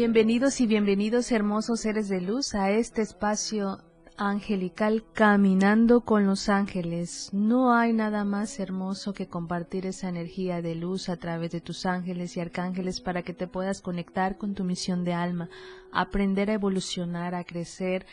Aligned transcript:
Bienvenidos 0.00 0.62
y 0.62 0.66
bienvenidos 0.66 1.30
hermosos 1.30 1.80
seres 1.80 2.08
de 2.08 2.22
luz 2.22 2.54
a 2.54 2.70
este 2.70 3.02
espacio 3.02 3.84
angelical 4.16 5.04
caminando 5.12 6.00
con 6.06 6.26
los 6.26 6.48
ángeles. 6.48 7.28
No 7.34 7.74
hay 7.74 7.92
nada 7.92 8.24
más 8.24 8.58
hermoso 8.60 9.12
que 9.12 9.28
compartir 9.28 9.84
esa 9.84 10.08
energía 10.08 10.62
de 10.62 10.74
luz 10.74 11.10
a 11.10 11.18
través 11.18 11.50
de 11.50 11.60
tus 11.60 11.84
ángeles 11.84 12.34
y 12.34 12.40
arcángeles 12.40 13.02
para 13.02 13.20
que 13.20 13.34
te 13.34 13.46
puedas 13.46 13.82
conectar 13.82 14.38
con 14.38 14.54
tu 14.54 14.64
misión 14.64 15.04
de 15.04 15.12
alma, 15.12 15.50
aprender 15.92 16.48
a 16.48 16.54
evolucionar, 16.54 17.34
a 17.34 17.44
crecer, 17.44 18.06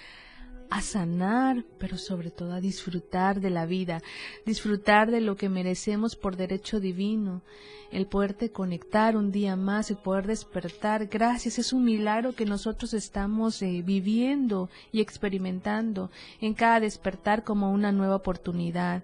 a 0.69 0.81
sanar, 0.81 1.63
pero 1.77 1.97
sobre 1.97 2.31
todo 2.31 2.53
a 2.53 2.61
disfrutar 2.61 3.39
de 3.39 3.49
la 3.49 3.65
vida, 3.65 4.01
disfrutar 4.45 5.11
de 5.11 5.21
lo 5.21 5.35
que 5.35 5.49
merecemos 5.49 6.15
por 6.15 6.35
derecho 6.35 6.79
divino, 6.79 7.41
el 7.91 8.07
poderte 8.07 8.51
conectar 8.51 9.15
un 9.15 9.31
día 9.31 9.55
más, 9.55 9.89
el 9.89 9.97
poder 9.97 10.27
despertar. 10.27 11.07
Gracias, 11.07 11.57
es 11.57 11.73
un 11.73 11.85
milagro 11.85 12.33
que 12.33 12.45
nosotros 12.45 12.93
estamos 12.93 13.61
eh, 13.61 13.81
viviendo 13.85 14.69
y 14.91 15.01
experimentando 15.01 16.11
en 16.41 16.53
cada 16.53 16.79
despertar 16.79 17.43
como 17.43 17.71
una 17.71 17.91
nueva 17.91 18.15
oportunidad. 18.15 19.03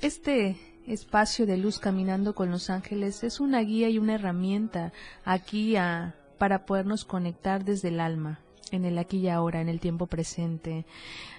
Este 0.00 0.56
espacio 0.86 1.46
de 1.46 1.56
luz 1.56 1.80
caminando 1.80 2.34
con 2.34 2.50
los 2.50 2.70
ángeles 2.70 3.24
es 3.24 3.40
una 3.40 3.60
guía 3.60 3.88
y 3.88 3.98
una 3.98 4.14
herramienta 4.14 4.92
aquí 5.24 5.74
a, 5.76 6.14
para 6.38 6.64
podernos 6.64 7.04
conectar 7.04 7.64
desde 7.64 7.88
el 7.88 7.98
alma 7.98 8.40
en 8.72 8.84
el 8.84 8.98
aquí 8.98 9.18
y 9.18 9.28
ahora, 9.28 9.60
en 9.60 9.68
el 9.68 9.80
tiempo 9.80 10.06
presente. 10.06 10.84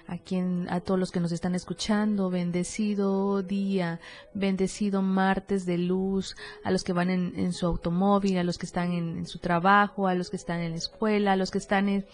A, 0.06 0.16
quien, 0.16 0.66
a 0.70 0.80
todos 0.80 0.98
los 0.98 1.10
que 1.10 1.20
nos 1.20 1.32
están 1.32 1.54
escuchando, 1.54 2.30
bendecido 2.30 3.42
día, 3.42 4.00
bendecido 4.32 5.02
martes 5.02 5.66
de 5.66 5.76
luz, 5.76 6.34
a 6.64 6.70
los 6.70 6.82
que 6.82 6.94
van 6.94 7.10
en, 7.10 7.52
su 7.52 7.66
automóvil, 7.66 8.38
a 8.38 8.44
los 8.44 8.56
que 8.56 8.64
están 8.64 8.92
en, 8.92 9.26
su 9.26 9.38
trabajo, 9.38 10.08
a 10.08 10.14
los 10.14 10.30
que 10.30 10.36
están 10.36 10.60
en 10.60 10.70
la 10.70 10.78
escuela, 10.78 11.32
a 11.32 11.36
los 11.36 11.50
que 11.50 11.58
están 11.58 12.06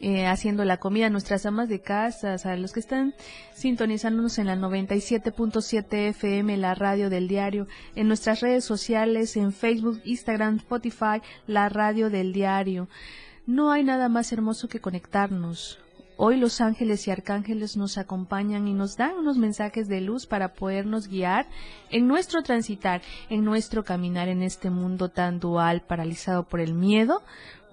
eh, 0.00 0.26
haciendo 0.26 0.64
la 0.64 0.78
comida, 0.78 1.10
nuestras 1.10 1.46
amas 1.46 1.68
de 1.68 1.80
casa, 1.80 2.34
a 2.42 2.56
los 2.56 2.72
que 2.72 2.80
están 2.80 3.14
sintonizándonos 3.54 4.38
en 4.38 4.46
la 4.48 4.56
97.7 4.56 6.08
FM, 6.08 6.56
la 6.56 6.74
radio 6.74 7.08
del 7.08 7.28
diario, 7.28 7.68
en 7.94 8.08
nuestras 8.08 8.40
redes 8.40 8.64
sociales, 8.64 9.36
en 9.36 9.52
Facebook, 9.52 10.00
Instagram, 10.04 10.56
Spotify, 10.56 11.22
la 11.46 11.68
radio 11.68 12.10
del 12.10 12.32
diario. 12.32 12.88
No 13.48 13.72
hay 13.72 13.82
nada 13.82 14.10
más 14.10 14.30
hermoso 14.30 14.68
que 14.68 14.78
conectarnos. 14.78 15.78
Hoy 16.18 16.36
los 16.36 16.60
ángeles 16.60 17.08
y 17.08 17.10
arcángeles 17.10 17.78
nos 17.78 17.96
acompañan 17.96 18.68
y 18.68 18.74
nos 18.74 18.98
dan 18.98 19.14
unos 19.14 19.38
mensajes 19.38 19.88
de 19.88 20.02
luz 20.02 20.26
para 20.26 20.52
podernos 20.52 21.08
guiar 21.08 21.46
en 21.88 22.06
nuestro 22.06 22.42
transitar, 22.42 23.00
en 23.30 23.46
nuestro 23.46 23.84
caminar 23.84 24.28
en 24.28 24.42
este 24.42 24.68
mundo 24.68 25.08
tan 25.08 25.40
dual, 25.40 25.80
paralizado 25.80 26.42
por 26.42 26.60
el 26.60 26.74
miedo, 26.74 27.22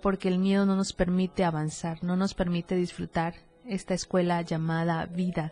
porque 0.02 0.30
el 0.30 0.40
miedo 0.40 0.66
no 0.66 0.78
nos 0.78 0.94
permite 0.94 1.44
avanzar, 1.44 2.02
no 2.06 2.16
nos 2.16 2.34
permite 2.36 2.78
disfrutar 2.78 3.34
esta 3.66 3.96
escuela 3.96 4.42
llamada 4.44 5.06
vida. 5.08 5.52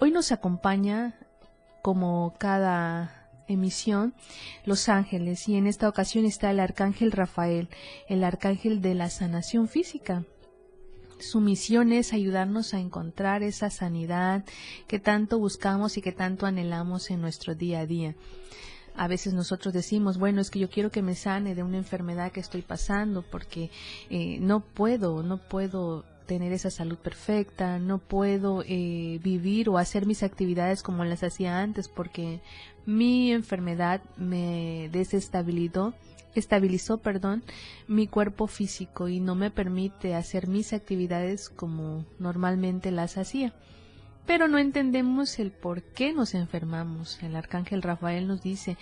Hoy 0.00 0.10
nos 0.10 0.32
acompaña 0.32 1.18
como 1.82 2.32
cada 2.38 3.19
emisión 3.52 4.14
Los 4.64 4.88
Ángeles 4.88 5.48
y 5.48 5.56
en 5.56 5.66
esta 5.66 5.88
ocasión 5.88 6.24
está 6.24 6.50
el 6.50 6.60
Arcángel 6.60 7.12
Rafael, 7.12 7.68
el 8.08 8.24
Arcángel 8.24 8.80
de 8.80 8.94
la 8.94 9.10
sanación 9.10 9.68
física. 9.68 10.24
Su 11.18 11.40
misión 11.40 11.92
es 11.92 12.14
ayudarnos 12.14 12.72
a 12.72 12.80
encontrar 12.80 13.42
esa 13.42 13.68
sanidad 13.68 14.44
que 14.86 14.98
tanto 14.98 15.38
buscamos 15.38 15.98
y 15.98 16.02
que 16.02 16.12
tanto 16.12 16.46
anhelamos 16.46 17.10
en 17.10 17.20
nuestro 17.20 17.54
día 17.54 17.80
a 17.80 17.86
día. 17.86 18.14
A 18.96 19.06
veces 19.06 19.34
nosotros 19.34 19.72
decimos, 19.74 20.18
bueno, 20.18 20.40
es 20.40 20.50
que 20.50 20.58
yo 20.58 20.70
quiero 20.70 20.90
que 20.90 21.02
me 21.02 21.14
sane 21.14 21.54
de 21.54 21.62
una 21.62 21.76
enfermedad 21.76 22.32
que 22.32 22.40
estoy 22.40 22.62
pasando 22.62 23.22
porque 23.22 23.70
eh, 24.08 24.38
no 24.40 24.60
puedo, 24.60 25.22
no 25.22 25.36
puedo 25.38 26.04
tener 26.30 26.52
esa 26.52 26.70
salud 26.70 26.96
perfecta, 26.96 27.80
no 27.80 27.98
puedo 27.98 28.62
eh, 28.64 29.18
vivir 29.20 29.68
o 29.68 29.78
hacer 29.78 30.06
mis 30.06 30.22
actividades 30.22 30.84
como 30.84 31.04
las 31.04 31.24
hacía 31.24 31.60
antes 31.60 31.88
porque 31.88 32.38
mi 32.86 33.32
enfermedad 33.32 34.00
me 34.16 34.88
desestabilizó 34.92 35.92
estabilizó, 36.36 36.98
perdón, 36.98 37.42
mi 37.88 38.06
cuerpo 38.06 38.46
físico 38.46 39.08
y 39.08 39.18
no 39.18 39.34
me 39.34 39.50
permite 39.50 40.14
hacer 40.14 40.46
mis 40.46 40.72
actividades 40.72 41.48
como 41.48 42.04
normalmente 42.20 42.92
las 42.92 43.18
hacía. 43.18 43.52
Pero 44.24 44.46
no 44.46 44.58
entendemos 44.58 45.40
el 45.40 45.50
por 45.50 45.82
qué 45.82 46.12
nos 46.12 46.36
enfermamos. 46.36 47.20
El 47.24 47.34
arcángel 47.34 47.82
Rafael 47.82 48.28
nos 48.28 48.40
dice, 48.40 48.76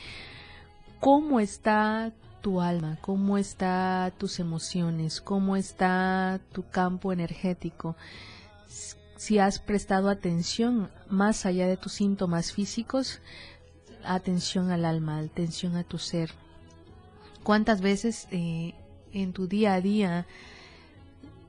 ¿cómo 1.00 1.40
está 1.40 2.12
tu 2.40 2.60
alma? 2.60 2.98
¿Cómo 3.00 3.38
está 3.38 4.12
tus 4.18 4.40
emociones? 4.40 5.20
¿Cómo 5.20 5.56
está 5.56 6.40
tu 6.52 6.68
campo 6.68 7.12
energético? 7.12 7.96
Si 9.16 9.38
has 9.38 9.58
prestado 9.58 10.08
atención 10.08 10.90
más 11.08 11.46
allá 11.46 11.66
de 11.66 11.76
tus 11.76 11.92
síntomas 11.92 12.52
físicos, 12.52 13.20
atención 14.04 14.70
al 14.70 14.84
alma, 14.84 15.18
atención 15.18 15.76
a 15.76 15.84
tu 15.84 15.98
ser. 15.98 16.30
¿Cuántas 17.42 17.80
veces 17.80 18.28
eh, 18.30 18.74
en 19.12 19.32
tu 19.32 19.46
día 19.46 19.74
a 19.74 19.80
día, 19.80 20.26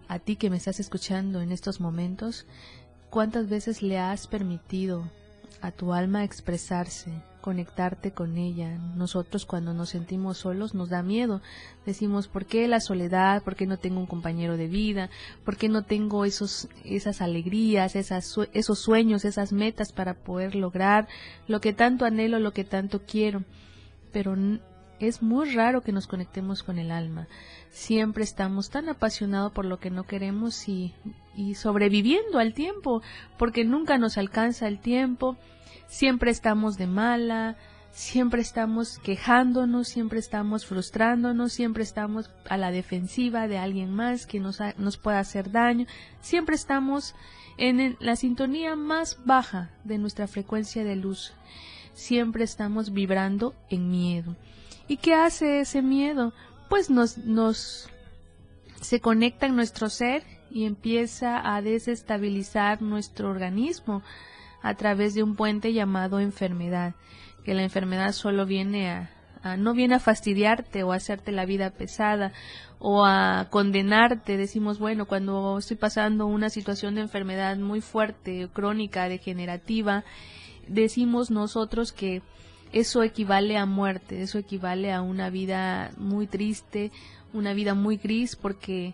a 0.07 0.19
ti 0.19 0.35
que 0.35 0.49
me 0.49 0.57
estás 0.57 0.79
escuchando 0.79 1.41
en 1.41 1.51
estos 1.51 1.79
momentos, 1.79 2.45
cuántas 3.09 3.49
veces 3.49 3.81
le 3.81 3.99
has 3.99 4.27
permitido 4.27 5.09
a 5.61 5.71
tu 5.71 5.93
alma 5.93 6.23
expresarse, 6.23 7.11
conectarte 7.41 8.11
con 8.11 8.37
ella. 8.37 8.77
Nosotros 8.95 9.45
cuando 9.45 9.73
nos 9.73 9.89
sentimos 9.89 10.37
solos 10.37 10.73
nos 10.73 10.89
da 10.89 11.03
miedo. 11.03 11.41
Decimos, 11.85 12.27
¿por 12.27 12.45
qué 12.45 12.67
la 12.67 12.79
soledad? 12.79 13.43
¿Por 13.43 13.55
qué 13.55 13.65
no 13.65 13.77
tengo 13.77 13.99
un 13.99 14.05
compañero 14.05 14.57
de 14.57 14.67
vida? 14.67 15.09
¿Por 15.43 15.57
qué 15.57 15.69
no 15.69 15.83
tengo 15.83 16.25
esos, 16.25 16.67
esas 16.83 17.21
alegrías, 17.21 17.95
esas, 17.95 18.35
esos 18.53 18.79
sueños, 18.79 19.25
esas 19.25 19.51
metas 19.51 19.91
para 19.91 20.13
poder 20.13 20.55
lograr 20.55 21.07
lo 21.47 21.61
que 21.61 21.73
tanto 21.73 22.05
anhelo, 22.05 22.39
lo 22.39 22.53
que 22.53 22.63
tanto 22.63 23.03
quiero? 23.05 23.43
Pero 24.11 24.35
es 24.99 25.21
muy 25.21 25.53
raro 25.53 25.81
que 25.81 25.91
nos 25.91 26.07
conectemos 26.07 26.63
con 26.63 26.77
el 26.77 26.91
alma. 26.91 27.27
Siempre 27.69 28.23
estamos 28.23 28.69
tan 28.69 28.89
apasionados 28.89 29.51
por 29.53 29.65
lo 29.65 29.79
que 29.79 29.89
no 29.89 30.03
queremos 30.03 30.67
y, 30.67 30.93
y 31.35 31.55
sobreviviendo 31.55 32.39
al 32.39 32.53
tiempo, 32.53 33.01
porque 33.37 33.63
nunca 33.63 33.97
nos 33.97 34.17
alcanza 34.17 34.67
el 34.67 34.79
tiempo 34.79 35.37
siempre 35.89 36.31
estamos 36.31 36.77
de 36.77 36.87
mala, 36.87 37.57
siempre 37.91 38.41
estamos 38.41 38.99
quejándonos, 38.99 39.89
siempre 39.89 40.19
estamos 40.19 40.65
frustrándonos, 40.65 41.51
siempre 41.51 41.83
estamos 41.83 42.29
a 42.47 42.55
la 42.55 42.71
defensiva 42.71 43.47
de 43.47 43.57
alguien 43.57 43.93
más 43.93 44.25
que 44.25 44.39
nos, 44.39 44.59
nos 44.77 44.97
pueda 44.97 45.19
hacer 45.19 45.51
daño, 45.51 45.85
siempre 46.21 46.55
estamos 46.55 47.15
en 47.57 47.97
la 47.99 48.15
sintonía 48.15 48.75
más 48.77 49.19
baja 49.25 49.71
de 49.83 49.97
nuestra 49.97 50.27
frecuencia 50.27 50.83
de 50.85 50.95
luz, 50.95 51.33
siempre 51.93 52.45
estamos 52.45 52.93
vibrando 52.93 53.53
en 53.69 53.89
miedo. 53.89 54.37
¿Y 54.87 54.97
qué 54.97 55.13
hace 55.13 55.59
ese 55.59 55.81
miedo? 55.81 56.33
Pues 56.69 56.89
nos, 56.89 57.17
nos 57.17 57.89
se 58.79 59.01
conecta 59.01 59.45
en 59.47 59.55
nuestro 59.55 59.89
ser 59.89 60.23
y 60.51 60.65
empieza 60.65 61.55
a 61.55 61.61
desestabilizar 61.61 62.81
nuestro 62.81 63.29
organismo, 63.29 64.01
a 64.61 64.73
través 64.75 65.13
de 65.13 65.23
un 65.23 65.35
puente 65.35 65.73
llamado 65.73 66.19
enfermedad, 66.19 66.95
que 67.43 67.53
la 67.53 67.63
enfermedad 67.63 68.11
solo 68.11 68.45
viene 68.45 68.89
a, 68.89 69.09
no 69.57 69.73
viene 69.73 69.95
a 69.95 69.99
fastidiarte 69.99 70.83
o 70.83 70.91
a 70.91 70.95
hacerte 70.95 71.31
la 71.31 71.45
vida 71.45 71.69
pesada 71.69 72.33
o 72.77 73.05
a 73.05 73.47
condenarte. 73.49 74.37
Decimos, 74.37 74.79
bueno, 74.79 75.05
cuando 75.05 75.57
estoy 75.57 75.77
pasando 75.77 76.25
una 76.25 76.49
situación 76.49 76.95
de 76.95 77.01
enfermedad 77.01 77.57
muy 77.57 77.81
fuerte, 77.81 78.49
crónica, 78.51 79.07
degenerativa, 79.07 80.03
decimos 80.67 81.31
nosotros 81.31 81.91
que 81.91 82.21
eso 82.71 83.01
equivale 83.01 83.57
a 83.57 83.65
muerte, 83.65 84.21
eso 84.21 84.37
equivale 84.37 84.91
a 84.91 85.01
una 85.01 85.29
vida 85.29 85.91
muy 85.97 86.27
triste, 86.27 86.91
una 87.33 87.53
vida 87.53 87.73
muy 87.73 87.97
gris 87.97 88.35
porque 88.35 88.93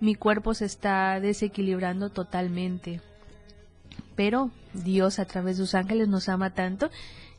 mi 0.00 0.14
cuerpo 0.14 0.54
se 0.54 0.66
está 0.66 1.20
desequilibrando 1.20 2.10
totalmente. 2.10 3.00
Pero 4.16 4.50
Dios 4.72 5.18
a 5.18 5.24
través 5.24 5.56
de 5.56 5.64
sus 5.64 5.74
ángeles 5.74 6.08
nos 6.08 6.28
ama 6.28 6.50
tanto 6.50 6.90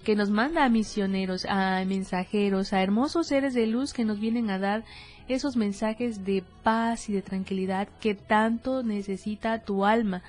que 0.04 0.16
nos 0.16 0.30
manda 0.30 0.63
a 0.63 0.69
misioneros, 0.69 1.45
a 1.45 1.83
mensajeros, 1.86 2.74
a 2.74 2.81
hermosos 2.81 3.27
seres 3.27 3.54
de 3.54 3.66
luz 3.66 3.92
que 3.92 4.06
nos 4.06 4.19
vienen 4.19 4.50
a 4.51 4.60
dar 4.60 4.83
esos 5.27 5.57
mensajes 5.57 6.24
de 6.24 6.44
paz 6.63 7.10
y 7.10 7.13
de 7.13 7.24
tranquilidad 7.24 7.88
que 8.00 8.13
tanto 8.13 8.83
necesita 8.83 9.63
tu 9.63 9.83
alma 9.83 10.22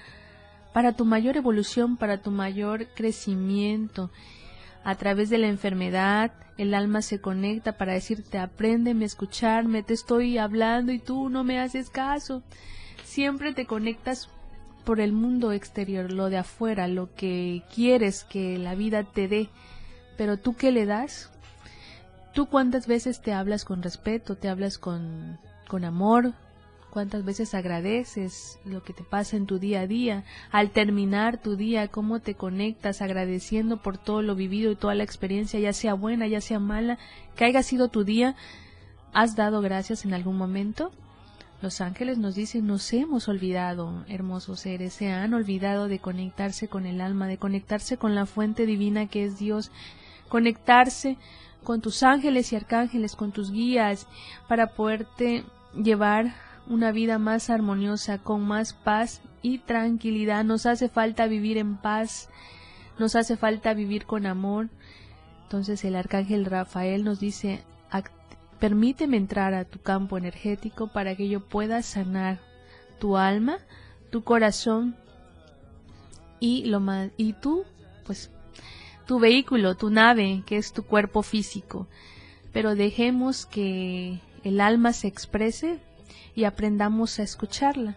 para 0.73 0.93
tu 0.93 1.05
mayor 1.05 1.37
evolución, 1.37 1.97
para 1.97 2.19
tu 2.19 2.31
mayor 2.31 2.89
crecimiento. 2.89 4.11
A 4.83 4.95
través 4.95 5.31
de 5.31 5.39
la 5.39 5.49
enfermedad, 5.49 6.33
el 6.59 6.75
alma 6.75 7.03
se 7.03 7.21
conecta 7.21 7.77
para 7.77 7.93
decirte, 7.93 8.39
apréndeme 8.39 9.05
a 9.05 9.07
escucharme, 9.07 9.83
te 9.83 9.95
estoy 9.95 10.39
hablando 10.39 10.93
y 10.93 10.99
tú 10.99 11.29
no 11.29 11.45
me 11.45 11.61
haces 11.61 11.91
caso. 11.91 12.43
Siempre 13.05 13.53
te 13.53 13.67
conectas 13.67 14.29
por 14.87 15.01
el 15.01 15.13
mundo 15.13 15.51
exterior, 15.51 16.13
lo 16.13 16.31
de 16.31 16.39
afuera, 16.39 16.87
lo 16.87 17.13
que 17.13 17.65
quieres 17.75 18.23
que 18.23 18.57
la 18.57 18.77
vida 18.77 19.03
te 19.03 19.27
dé. 19.27 19.51
Pero 20.17 20.39
tú 20.39 20.55
qué 20.55 20.71
le 20.71 20.87
das? 20.87 21.31
¿Tú 22.33 22.47
cuántas 22.47 22.87
veces 22.87 23.21
te 23.21 23.33
hablas 23.33 23.65
con 23.65 23.83
respeto, 23.83 24.37
te 24.37 24.49
hablas 24.49 24.79
con, 24.79 25.39
con 25.67 25.85
amor? 25.85 26.35
¿Cuántas 26.91 27.25
veces 27.25 27.53
agradeces 27.53 28.61
lo 28.65 28.85
que 28.85 28.93
te 28.93 29.03
pasa 29.03 29.37
en 29.37 29.47
tu 29.47 29.59
día 29.59 29.81
a 29.81 29.87
día? 29.89 30.23
Al 30.53 30.71
terminar 30.71 31.43
tu 31.43 31.57
día, 31.57 31.89
¿cómo 31.89 32.21
te 32.21 32.35
conectas 32.35 33.03
agradeciendo 33.03 33.83
por 33.83 33.99
todo 33.99 34.23
lo 34.23 34.37
vivido 34.37 34.71
y 34.71 34.77
toda 34.77 34.95
la 34.95 35.03
experiencia, 35.03 35.59
ya 35.59 35.73
sea 35.73 35.95
buena, 35.95 36.29
ya 36.29 36.41
sea 36.41 36.61
mala, 36.61 36.97
que 37.35 37.45
haya 37.45 37.65
sido 37.65 37.89
tu 37.89 38.05
día? 38.05 38.37
¿Has 39.13 39.35
dado 39.35 39.63
gracias 39.63 40.05
en 40.05 40.15
algún 40.15 40.37
momento? 40.37 40.93
Los 41.67 41.81
ángeles 41.81 42.17
nos 42.17 42.37
dicen, 42.37 42.69
nos 42.69 42.93
hemos 42.93 43.27
olvidado, 43.27 44.05
hermosos 44.07 44.61
seres, 44.61 44.93
se 44.93 45.11
han 45.11 45.35
olvidado 45.35 45.89
de 45.89 45.99
conectarse 45.99 46.69
con 46.69 46.87
el 46.87 47.01
alma, 47.01 47.27
de 47.27 47.39
conectarse 47.39 47.97
con 47.97 48.15
la 48.15 48.25
fuente 48.25 48.67
divina 48.67 49.09
que 49.09 49.25
es 49.25 49.41
Dios, 49.41 49.73
conectarse 50.29 51.17
con 51.65 51.81
tus 51.81 52.05
ángeles 52.05 52.53
y 52.53 52.57
arcángeles, 52.57 53.17
con 53.17 53.33
tus 53.33 53.51
guías, 53.51 54.07
para 54.47 54.75
poderte 54.75 55.43
llevar 55.75 56.37
una 56.69 56.93
vida 56.93 57.19
más 57.19 57.51
armoniosa, 57.51 58.19
con 58.19 58.43
más 58.43 58.73
paz 58.73 59.21
y 59.43 59.59
tranquilidad. 59.59 60.45
Nos 60.45 60.67
hace 60.67 60.89
falta 60.89 61.27
vivir 61.27 61.59
en 61.59 61.77
paz, 61.79 62.29
nos 62.97 63.17
hace 63.17 63.37
falta 63.37 63.75
vivir 63.75 64.07
con 64.07 64.27
amor. 64.27 64.69
Entonces 65.43 65.85
el 65.85 65.97
arcángel 65.97 66.45
Rafael 66.45 67.03
nos 67.03 67.19
dice, 67.19 67.65
Permíteme 68.61 69.17
entrar 69.17 69.55
a 69.55 69.65
tu 69.65 69.81
campo 69.81 70.17
energético 70.17 70.89
para 70.89 71.15
que 71.15 71.29
yo 71.29 71.41
pueda 71.41 71.83
sanar 71.83 72.39
tu 72.99 73.17
alma, 73.17 73.59
tu 74.11 74.25
corazón 74.25 74.97
y 76.41 76.65
lo 76.65 76.81
más 76.81 77.11
y 77.17 77.35
tú, 77.35 77.65
pues 78.05 78.31
tu 79.07 79.19
vehículo, 79.19 79.77
tu 79.77 79.91
nave, 79.91 80.43
que 80.47 80.57
es 80.57 80.73
tu 80.73 80.85
cuerpo 80.85 81.23
físico. 81.23 81.87
Pero 82.53 82.75
dejemos 82.75 83.47
que 83.47 84.21
el 84.43 84.61
alma 84.61 84.93
se 84.93 85.09
exprese 85.09 85.79
y 86.35 86.45
aprendamos 86.45 87.19
a 87.19 87.23
escucharla. 87.23 87.97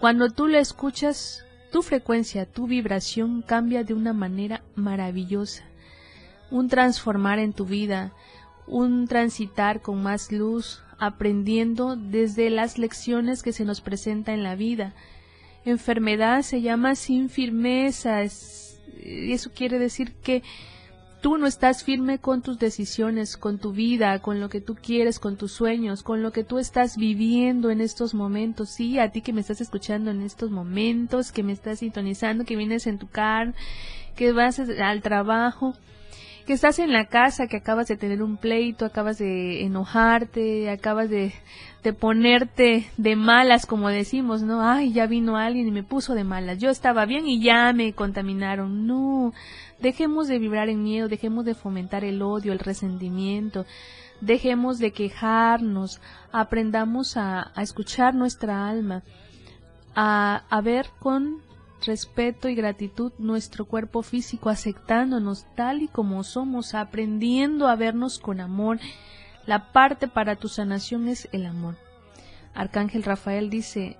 Cuando 0.00 0.30
tú 0.30 0.46
la 0.46 0.58
escuchas, 0.58 1.44
tu 1.70 1.82
frecuencia, 1.82 2.46
tu 2.46 2.66
vibración 2.66 3.42
cambia 3.42 3.84
de 3.84 3.94
una 3.94 4.12
manera 4.12 4.62
maravillosa. 4.74 5.64
Un 6.50 6.68
transformar 6.68 7.38
en 7.38 7.52
tu 7.52 7.64
vida, 7.64 8.12
un 8.70 9.08
transitar 9.08 9.82
con 9.82 10.02
más 10.02 10.30
luz, 10.30 10.82
aprendiendo 10.98 11.96
desde 11.96 12.50
las 12.50 12.78
lecciones 12.78 13.42
que 13.42 13.52
se 13.52 13.64
nos 13.64 13.80
presenta 13.80 14.32
en 14.32 14.42
la 14.42 14.54
vida. 14.54 14.94
Enfermedad 15.64 16.42
se 16.42 16.62
llama 16.62 16.94
sin 16.94 17.28
firmeza, 17.28 18.22
eso 18.22 19.50
quiere 19.54 19.78
decir 19.78 20.12
que 20.22 20.42
tú 21.20 21.36
no 21.36 21.46
estás 21.46 21.84
firme 21.84 22.18
con 22.18 22.42
tus 22.42 22.58
decisiones, 22.58 23.36
con 23.36 23.58
tu 23.58 23.72
vida, 23.72 24.20
con 24.20 24.40
lo 24.40 24.48
que 24.48 24.60
tú 24.60 24.74
quieres, 24.74 25.18
con 25.18 25.36
tus 25.36 25.52
sueños, 25.52 26.02
con 26.02 26.22
lo 26.22 26.32
que 26.32 26.44
tú 26.44 26.58
estás 26.58 26.96
viviendo 26.96 27.70
en 27.70 27.80
estos 27.80 28.14
momentos. 28.14 28.70
Sí, 28.70 28.98
a 28.98 29.10
ti 29.10 29.20
que 29.20 29.32
me 29.32 29.40
estás 29.40 29.60
escuchando 29.60 30.10
en 30.10 30.22
estos 30.22 30.50
momentos, 30.50 31.32
que 31.32 31.42
me 31.42 31.52
estás 31.52 31.80
sintonizando, 31.80 32.44
que 32.44 32.56
vienes 32.56 32.86
en 32.86 32.98
tu 32.98 33.08
car, 33.08 33.54
que 34.16 34.32
vas 34.32 34.60
al 34.60 35.02
trabajo 35.02 35.74
que 36.46 36.52
estás 36.52 36.78
en 36.78 36.92
la 36.92 37.06
casa, 37.06 37.46
que 37.46 37.56
acabas 37.56 37.88
de 37.88 37.96
tener 37.96 38.22
un 38.22 38.36
pleito, 38.36 38.84
acabas 38.84 39.18
de 39.18 39.64
enojarte, 39.64 40.70
acabas 40.70 41.10
de, 41.10 41.32
ponerte 41.98 42.90
de 42.96 43.16
malas, 43.16 43.66
como 43.66 43.88
decimos, 43.88 44.42
¿no? 44.42 44.62
Ay, 44.62 44.92
ya 44.92 45.06
vino 45.06 45.36
alguien 45.36 45.68
y 45.68 45.70
me 45.70 45.82
puso 45.82 46.14
de 46.14 46.24
malas. 46.24 46.58
Yo 46.58 46.70
estaba 46.70 47.06
bien 47.06 47.26
y 47.26 47.42
ya 47.42 47.72
me 47.72 47.92
contaminaron. 47.92 48.86
No, 48.86 49.32
dejemos 49.80 50.28
de 50.28 50.38
vibrar 50.38 50.68
en 50.68 50.82
miedo, 50.82 51.08
dejemos 51.08 51.44
de 51.44 51.54
fomentar 51.54 52.04
el 52.04 52.22
odio, 52.22 52.52
el 52.52 52.58
resentimiento, 52.58 53.66
dejemos 54.20 54.78
de 54.78 54.92
quejarnos, 54.92 56.00
aprendamos 56.32 57.16
a, 57.16 57.50
a 57.54 57.62
escuchar 57.62 58.14
nuestra 58.14 58.68
alma, 58.68 59.02
a, 59.94 60.44
a 60.48 60.60
ver 60.60 60.86
con 60.98 61.42
respeto 61.86 62.48
y 62.48 62.54
gratitud 62.54 63.12
nuestro 63.18 63.64
cuerpo 63.64 64.02
físico, 64.02 64.48
aceptándonos 64.48 65.46
tal 65.54 65.82
y 65.82 65.88
como 65.88 66.22
somos, 66.24 66.74
aprendiendo 66.74 67.68
a 67.68 67.76
vernos 67.76 68.18
con 68.18 68.40
amor. 68.40 68.78
La 69.46 69.72
parte 69.72 70.08
para 70.08 70.36
tu 70.36 70.48
sanación 70.48 71.08
es 71.08 71.28
el 71.32 71.46
amor. 71.46 71.76
Arcángel 72.54 73.02
Rafael 73.02 73.50
dice, 73.50 73.96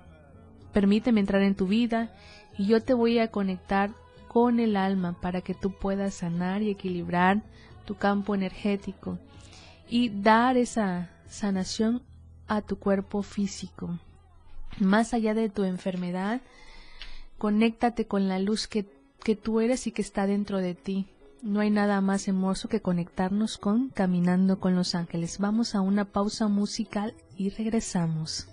permíteme 0.73 1.19
entrar 1.19 1.41
en 1.41 1.55
tu 1.55 1.67
vida 1.67 2.13
y 2.57 2.67
yo 2.67 2.81
te 2.81 2.93
voy 2.93 3.19
a 3.19 3.29
conectar 3.29 3.91
con 4.27 4.59
el 4.59 4.77
alma 4.77 5.19
para 5.19 5.41
que 5.41 5.53
tú 5.53 5.71
puedas 5.71 6.13
sanar 6.13 6.61
y 6.61 6.69
equilibrar 6.69 7.41
tu 7.85 7.95
campo 7.95 8.35
energético 8.35 9.17
y 9.89 10.09
dar 10.09 10.57
esa 10.57 11.09
sanación 11.27 12.01
a 12.47 12.61
tu 12.61 12.77
cuerpo 12.79 13.23
físico. 13.23 13.99
Más 14.79 15.13
allá 15.13 15.33
de 15.33 15.49
tu 15.49 15.63
enfermedad, 15.63 16.41
Conéctate 17.41 18.05
con 18.05 18.27
la 18.27 18.37
luz 18.37 18.67
que, 18.67 18.85
que 19.23 19.35
tú 19.35 19.61
eres 19.61 19.87
y 19.87 19.91
que 19.91 20.03
está 20.03 20.27
dentro 20.27 20.59
de 20.59 20.75
ti. 20.75 21.07
No 21.41 21.61
hay 21.61 21.71
nada 21.71 21.99
más 21.99 22.27
hermoso 22.27 22.69
que 22.69 22.81
conectarnos 22.81 23.57
con 23.57 23.89
Caminando 23.89 24.59
con 24.59 24.75
los 24.75 24.93
Ángeles. 24.93 25.39
Vamos 25.39 25.73
a 25.73 25.81
una 25.81 26.05
pausa 26.05 26.47
musical 26.47 27.15
y 27.35 27.49
regresamos. 27.49 28.47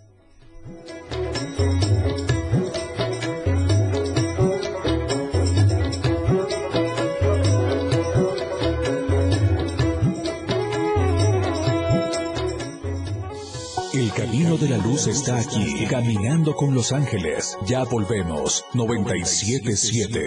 De 14.61 14.69
la 14.69 14.79
luz 14.79 15.07
está 15.07 15.39
aquí, 15.39 15.87
caminando 15.87 16.55
con 16.55 16.75
los 16.75 16.93
ángeles. 16.93 17.57
Ya 17.67 17.85
volvemos, 17.85 18.65
977. 18.75 20.21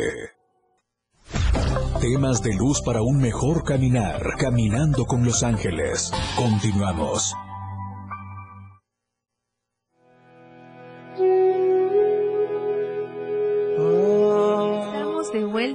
Temas 2.00 2.42
de 2.42 2.54
luz 2.56 2.82
para 2.82 3.02
un 3.02 3.18
mejor 3.18 3.64
caminar, 3.64 4.22
caminando 4.38 5.06
con 5.06 5.26
los 5.26 5.44
ángeles. 5.44 6.12
Continuamos. 6.36 7.36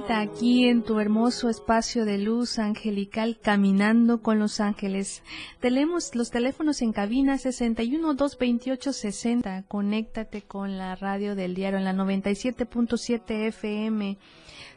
Aquí 0.09 0.67
en 0.67 0.83
tu 0.83 0.99
hermoso 0.99 1.49
espacio 1.49 2.03
de 2.03 2.17
luz 2.17 2.59
angelical 2.59 3.39
caminando 3.41 4.21
con 4.21 4.37
los 4.37 4.59
ángeles. 4.59 5.23
Tenemos 5.61 6.13
los 6.13 6.29
teléfonos 6.29 6.81
en 6.81 6.91
cabina 6.91 7.37
61 7.37 8.13
228 8.15 8.91
60. 8.91 9.63
Conéctate 9.63 10.41
con 10.41 10.77
la 10.77 10.95
radio 10.95 11.35
del 11.35 11.55
diario 11.55 11.79
en 11.79 11.85
la 11.85 11.93
97.7 11.93 13.47
FM. 13.47 14.17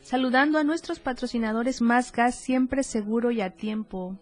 Saludando 0.01 0.59
a 0.59 0.65
nuestros 0.65 1.01
patrocinadores 1.01 1.81
Más 1.81 2.13
Gas, 2.13 2.37
siempre 2.37 2.85
seguro 2.85 3.33
y 3.33 3.41
a 3.41 3.51
tiempo 3.51 4.17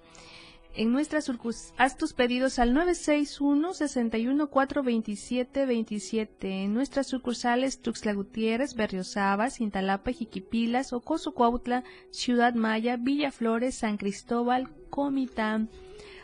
en 0.75 0.92
nuestra 0.92 1.20
sucursal. 1.20 1.75
Haz 1.78 1.96
tus 1.96 2.12
pedidos 2.12 2.58
al 2.58 2.72
961 2.75 3.75
61 3.75 4.48
427 4.48 5.66
27 5.66 6.64
en 6.64 6.75
nuestras 6.75 7.06
sucursales 7.06 7.80
Tuxtla 7.80 8.14
Gutiérrez, 8.14 8.75
Berriosaba, 8.75 9.50
Cintalapa, 9.50 10.12
Jiquipilas, 10.12 10.92
Ocoso 10.92 11.34
Cuautla, 11.34 11.84
Ciudad 12.10 12.54
Maya, 12.54 12.96
Villa 12.96 13.32
Flores, 13.32 13.75
San 13.76 13.96
Cristóbal, 13.96 14.68
Comitán. 14.90 15.68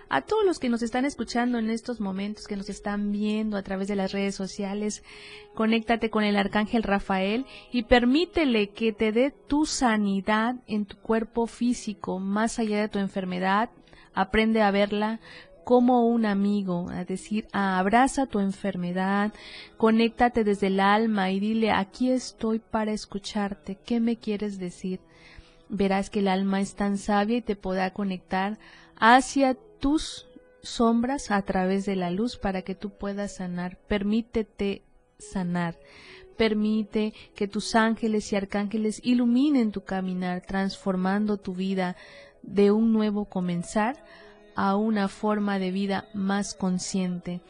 a 0.09 0.21
todos 0.21 0.45
los 0.45 0.59
que 0.59 0.69
nos 0.69 0.83
están 0.83 1.05
escuchando 1.05 1.59
en 1.59 1.71
estos 1.71 1.99
momentos, 1.99 2.47
que 2.47 2.57
nos 2.57 2.69
están 2.69 3.11
viendo 3.11 3.57
a 3.57 3.63
través 3.63 3.89
de 3.89 3.97
las 3.97 4.13
redes 4.13 4.35
sociales, 4.35 5.03
conéctate 5.55 6.11
con 6.11 6.23
el 6.23 6.37
arcángel 6.37 6.83
Rafael 6.83 7.47
y 7.73 7.85
permítele 7.85 8.69
que 8.69 8.93
te 8.93 9.11
dé 9.13 9.33
tu 9.33 9.67
sanidad 9.67 10.57
en 10.67 10.87
tu 10.87 10.97
cuerpo 10.99 11.47
físico, 11.47 12.19
más 12.21 12.59
allá 12.59 12.81
de 12.81 12.89
tu 12.89 12.99
enfermedad. 12.99 13.71
Aprende 14.15 14.63
a 14.63 14.71
verla 14.71 15.21
como 15.65 16.07
un 16.07 16.27
amigo, 16.27 16.89
a 16.91 17.05
decir, 17.05 17.49
abraza 17.53 18.27
tu 18.27 18.39
enfermedad, 18.39 19.33
conéctate 19.77 20.45
desde 20.45 20.67
el 20.69 20.79
alma 20.79 21.31
y 21.31 21.41
dile, 21.41 21.71
aquí 21.71 22.11
estoy 22.11 22.59
para 22.59 22.93
escucharte, 22.93 23.79
¿qué 23.85 23.99
me 23.99 24.17
quieres 24.17 24.59
decir? 24.59 25.01
Verás 25.71 26.11
que 26.11 26.21
el 26.21 26.29
alma 26.29 26.61
es 26.61 26.75
tan 26.75 26.99
sabia 26.99 27.39
y 27.39 27.43
te 27.43 27.57
podrá 27.57 27.93
conectar 27.93 28.59
hacia 28.97 29.57
tus 29.81 30.27
sombras 30.63 31.31
a 31.31 31.41
través 31.43 31.87
de 31.87 31.97
la 31.97 32.11
luz 32.11 32.37
para 32.37 32.63
que 32.63 32.75
tú 32.75 32.91
puedas 32.91 33.37
sanar. 33.37 33.79
Permítete 33.89 34.83
sanar. 35.19 35.79
Permite 36.37 37.15
que 37.35 37.49
tus 37.49 37.75
ángeles 37.75 38.33
y 38.33 38.37
arcángeles 38.37 39.01
iluminen 39.05 39.73
tu 39.73 39.85
caminar, 39.85 40.43
transformando 40.43 41.37
tu 41.37 41.55
vida 41.55 41.97
de 42.47 42.71
un 42.71 42.93
nuevo 42.93 43.25
comenzar 43.27 43.97
a 44.55 44.77
una 44.77 45.09
forma 45.09 45.59
de 45.59 45.71
vida 45.71 46.09
más 46.15 46.55
consciente. 46.55 47.41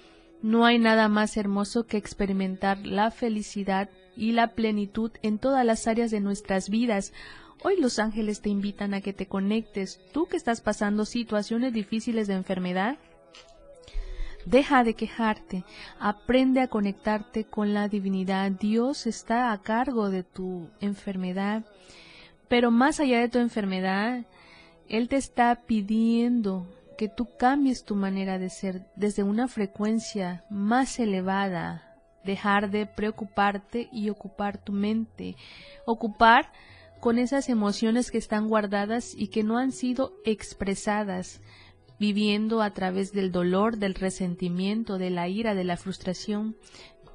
No 0.42 0.64
hay 0.64 0.78
nada 0.78 1.08
más 1.08 1.36
hermoso 1.36 1.86
que 1.86 1.96
experimentar 1.96 2.86
la 2.86 3.10
felicidad 3.10 3.88
y 4.16 4.32
la 4.32 4.48
plenitud 4.48 5.10
en 5.22 5.38
todas 5.38 5.64
las 5.64 5.86
áreas 5.86 6.10
de 6.10 6.20
nuestras 6.20 6.68
vidas. 6.68 7.12
Hoy 7.62 7.80
los 7.80 7.98
ángeles 7.98 8.40
te 8.40 8.50
invitan 8.50 8.94
a 8.94 9.00
que 9.00 9.12
te 9.12 9.26
conectes, 9.26 10.00
tú 10.12 10.26
que 10.26 10.36
estás 10.36 10.60
pasando 10.60 11.04
situaciones 11.04 11.72
difíciles 11.72 12.26
de 12.26 12.34
enfermedad. 12.34 12.98
Deja 14.44 14.84
de 14.84 14.92
quejarte, 14.92 15.64
aprende 15.98 16.60
a 16.60 16.68
conectarte 16.68 17.44
con 17.44 17.72
la 17.72 17.88
divinidad. 17.88 18.50
Dios 18.50 19.06
está 19.06 19.50
a 19.52 19.62
cargo 19.62 20.10
de 20.10 20.22
tu 20.22 20.68
enfermedad, 20.80 21.64
pero 22.48 22.70
más 22.70 23.00
allá 23.00 23.20
de 23.20 23.30
tu 23.30 23.38
enfermedad, 23.38 24.26
Él 24.88 25.08
te 25.08 25.16
está 25.16 25.62
pidiendo 25.66 26.66
que 26.96 27.08
tú 27.08 27.28
cambies 27.38 27.84
tu 27.84 27.96
manera 27.96 28.38
de 28.38 28.50
ser 28.50 28.86
desde 28.96 29.22
una 29.22 29.48
frecuencia 29.48 30.44
más 30.50 30.98
elevada, 30.98 31.98
dejar 32.24 32.70
de 32.70 32.86
preocuparte 32.86 33.88
y 33.92 34.10
ocupar 34.10 34.58
tu 34.58 34.72
mente, 34.72 35.36
ocupar 35.86 36.52
con 37.00 37.18
esas 37.18 37.48
emociones 37.48 38.10
que 38.10 38.18
están 38.18 38.48
guardadas 38.48 39.14
y 39.14 39.28
que 39.28 39.42
no 39.42 39.58
han 39.58 39.72
sido 39.72 40.14
expresadas, 40.24 41.40
viviendo 41.98 42.62
a 42.62 42.72
través 42.72 43.12
del 43.12 43.30
dolor, 43.30 43.76
del 43.76 43.94
resentimiento, 43.94 44.98
de 44.98 45.10
la 45.10 45.28
ira, 45.28 45.54
de 45.54 45.64
la 45.64 45.76
frustración. 45.76 46.56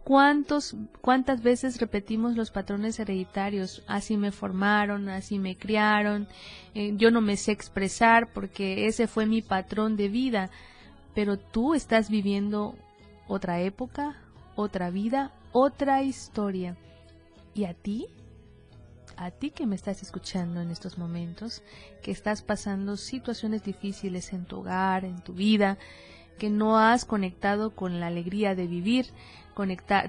¿Cuántos, 0.04 0.76
¿Cuántas 1.02 1.44
veces 1.44 1.80
repetimos 1.80 2.36
los 2.36 2.52
patrones 2.52 3.00
hereditarios? 3.00 3.84
Así 3.88 4.18
me 4.18 4.32
formaron, 4.32 5.10
así 5.10 5.40
me 5.40 5.58
criaron, 5.58 6.28
eh, 6.74 6.94
yo 6.96 7.12
no 7.12 7.22
me 7.22 7.38
sé 7.38 7.52
expresar 7.52 8.32
porque 8.34 8.88
ese 8.88 9.08
fue 9.08 9.26
mi 9.26 9.42
patrón 9.42 9.96
de 9.96 10.08
vida, 10.08 10.50
pero 11.14 11.38
tú 11.38 11.76
estás 11.76 12.10
viviendo 12.10 12.76
otra 13.28 13.62
época, 13.62 14.16
otra 14.56 14.90
vida, 14.90 15.32
otra 15.52 16.02
historia. 16.02 16.76
¿Y 17.54 17.66
a 17.66 17.74
ti? 17.74 18.08
a 19.20 19.32
ti 19.32 19.52
que 19.52 19.68
me 19.68 19.76
estás 19.76 20.02
escuchando 20.02 20.62
en 20.62 20.72
estos 20.72 20.98
momentos, 20.98 21.62
que 22.02 22.12
estás 22.12 22.42
pasando 22.42 22.96
situaciones 22.96 23.64
difíciles 23.64 24.32
en 24.32 24.46
tu 24.46 24.60
hogar, 24.60 25.04
en 25.04 25.22
tu 25.22 25.34
vida, 25.34 25.78
que 26.40 26.50
no 26.50 26.80
has 26.80 27.06
conectado 27.06 27.70
con 27.76 28.00
la 28.00 28.08
alegría 28.08 28.56
de 28.56 28.66
vivir, 28.66 29.06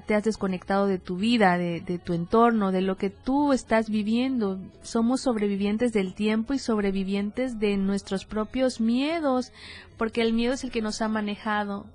te 0.05 0.15
has 0.15 0.23
desconectado 0.23 0.87
de 0.87 0.97
tu 0.97 1.17
vida, 1.17 1.57
de, 1.57 1.81
de, 1.81 1.99
tu 1.99 2.13
entorno, 2.13 2.71
de 2.71 2.81
lo 2.81 2.95
que 2.95 3.09
tú 3.09 3.51
estás 3.51 3.89
viviendo. 3.89 4.59
Somos 4.81 5.21
sobrevivientes 5.21 5.91
del 5.91 6.13
tiempo 6.13 6.53
y 6.53 6.59
sobrevivientes 6.59 7.59
de 7.59 7.75
nuestros 7.77 8.25
propios 8.25 8.79
miedos, 8.79 9.51
porque 9.97 10.21
el 10.21 10.33
miedo 10.33 10.53
es 10.53 10.63
el 10.63 10.71
que 10.71 10.81
nos 10.81 11.01
ha 11.01 11.09
manejado, 11.09 11.85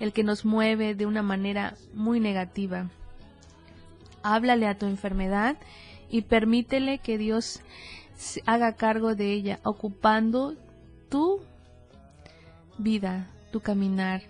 el 0.00 0.12
que 0.12 0.24
nos 0.24 0.44
mueve 0.44 0.94
de 0.94 1.06
una 1.06 1.22
manera 1.22 1.74
muy 1.94 2.18
negativa. 2.18 2.90
Háblale 4.22 4.66
a 4.66 4.76
tu 4.76 4.86
enfermedad 4.86 5.56
y 6.10 6.22
permítele 6.22 6.98
que 6.98 7.18
Dios 7.18 7.60
haga 8.46 8.74
cargo 8.74 9.14
de 9.14 9.32
ella, 9.32 9.60
ocupando 9.62 10.54
tu 11.08 11.40
vida, 12.78 13.30
tu 13.50 13.60
caminar. 13.60 14.22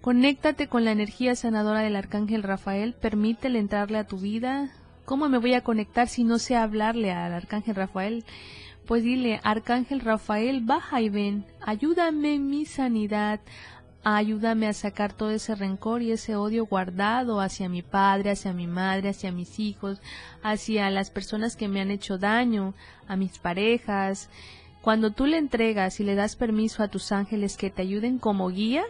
Conéctate 0.00 0.68
con 0.68 0.84
la 0.84 0.92
energía 0.92 1.34
sanadora 1.34 1.80
del 1.80 1.96
arcángel 1.96 2.42
Rafael, 2.42 2.94
permítele 2.94 3.58
entrarle 3.58 3.98
a 3.98 4.06
tu 4.06 4.18
vida. 4.18 4.70
¿Cómo 5.04 5.28
me 5.28 5.38
voy 5.38 5.54
a 5.54 5.64
conectar 5.64 6.08
si 6.08 6.22
no 6.22 6.38
sé 6.38 6.54
hablarle 6.54 7.12
al 7.12 7.32
arcángel 7.32 7.74
Rafael? 7.74 8.24
Pues 8.86 9.02
dile, 9.02 9.40
arcángel 9.42 10.00
Rafael, 10.00 10.62
baja 10.62 11.00
y 11.00 11.08
ven, 11.08 11.44
ayúdame 11.60 12.34
en 12.34 12.48
mi 12.48 12.64
sanidad, 12.64 13.40
ayúdame 14.02 14.66
a 14.66 14.72
sacar 14.72 15.12
todo 15.12 15.30
ese 15.30 15.54
rencor 15.54 16.00
y 16.00 16.12
ese 16.12 16.36
odio 16.36 16.64
guardado 16.64 17.40
hacia 17.40 17.68
mi 17.68 17.82
padre, 17.82 18.30
hacia 18.30 18.52
mi 18.52 18.66
madre, 18.66 19.10
hacia 19.10 19.32
mis 19.32 19.58
hijos, 19.58 20.00
hacia 20.42 20.88
las 20.90 21.10
personas 21.10 21.56
que 21.56 21.68
me 21.68 21.80
han 21.80 21.90
hecho 21.90 22.18
daño, 22.18 22.74
a 23.06 23.16
mis 23.16 23.38
parejas. 23.38 24.30
Cuando 24.82 25.10
tú 25.10 25.26
le 25.26 25.38
entregas 25.38 26.00
y 26.00 26.04
le 26.04 26.14
das 26.14 26.36
permiso 26.36 26.82
a 26.82 26.88
tus 26.88 27.12
ángeles 27.12 27.56
que 27.56 27.70
te 27.70 27.82
ayuden 27.82 28.18
como 28.18 28.48
guía, 28.48 28.84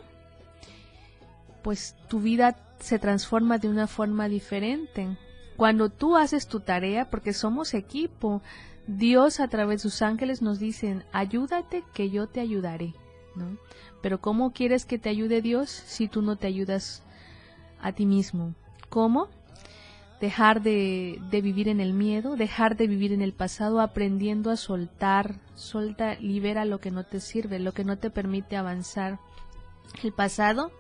pues 1.63 1.97
tu 2.09 2.21
vida 2.21 2.57
se 2.79 2.99
transforma 2.99 3.59
de 3.59 3.69
una 3.69 3.87
forma 3.87 4.29
diferente. 4.29 5.17
Cuando 5.57 5.89
tú 5.89 6.17
haces 6.17 6.47
tu 6.47 6.61
tarea, 6.61 7.11
porque 7.11 7.33
somos 7.33 7.75
equipo, 7.75 8.43
Dios 8.87 9.41
a 9.41 9.49
través 9.49 9.83
de 9.83 9.91
sus 9.91 10.03
ángeles 10.03 10.41
nos 10.41 10.59
dicen, 10.59 11.05
ayúdate 11.13 11.85
que 11.95 12.11
yo 12.11 12.27
te 12.27 12.41
ayudaré. 12.41 12.95
¿no? 13.35 13.57
Pero 14.03 14.21
¿cómo 14.21 14.53
quieres 14.53 14.85
que 14.85 14.99
te 14.99 15.09
ayude 15.09 15.43
Dios 15.43 15.71
si 15.71 16.09
tú 16.09 16.23
no 16.23 16.37
te 16.37 16.47
ayudas 16.47 17.03
a 17.81 17.93
ti 17.93 18.07
mismo? 18.07 18.55
¿Cómo? 18.89 19.29
Dejar 20.21 20.63
de, 20.63 21.21
de, 21.31 21.41
vivir 21.41 21.69
en 21.69 21.81
el 21.81 21.93
miedo, 21.93 22.35
dejar 22.35 22.77
de 22.77 22.89
vivir 22.89 23.13
en 23.13 23.23
el 23.23 23.33
pasado, 23.33 23.81
aprendiendo 23.81 24.51
a 24.51 24.57
soltar, 24.57 25.37
suelta, 25.55 26.15
libera 26.17 26.65
lo 26.65 26.81
que 26.81 26.91
no 26.91 27.05
te 27.05 27.21
sirve, 27.21 27.61
lo 27.61 27.73
que 27.73 27.85
no 27.85 27.99
te 27.99 28.11
permite 28.11 28.57
avanzar. 28.57 29.21
El 30.03 30.13
pasado, 30.13 30.73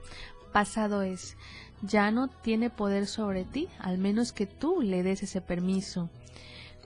pasado 0.53 1.03
es, 1.03 1.37
ya 1.83 2.11
no 2.11 2.29
tiene 2.29 2.71
poder 2.71 3.07
sobre 3.07 3.45
ti, 3.45 3.69
al 3.79 3.99
menos 3.99 4.33
que 4.33 4.47
tú 4.47 4.81
le 4.83 5.03
des 5.03 5.23
ese 5.23 5.41
permiso. 5.41 6.11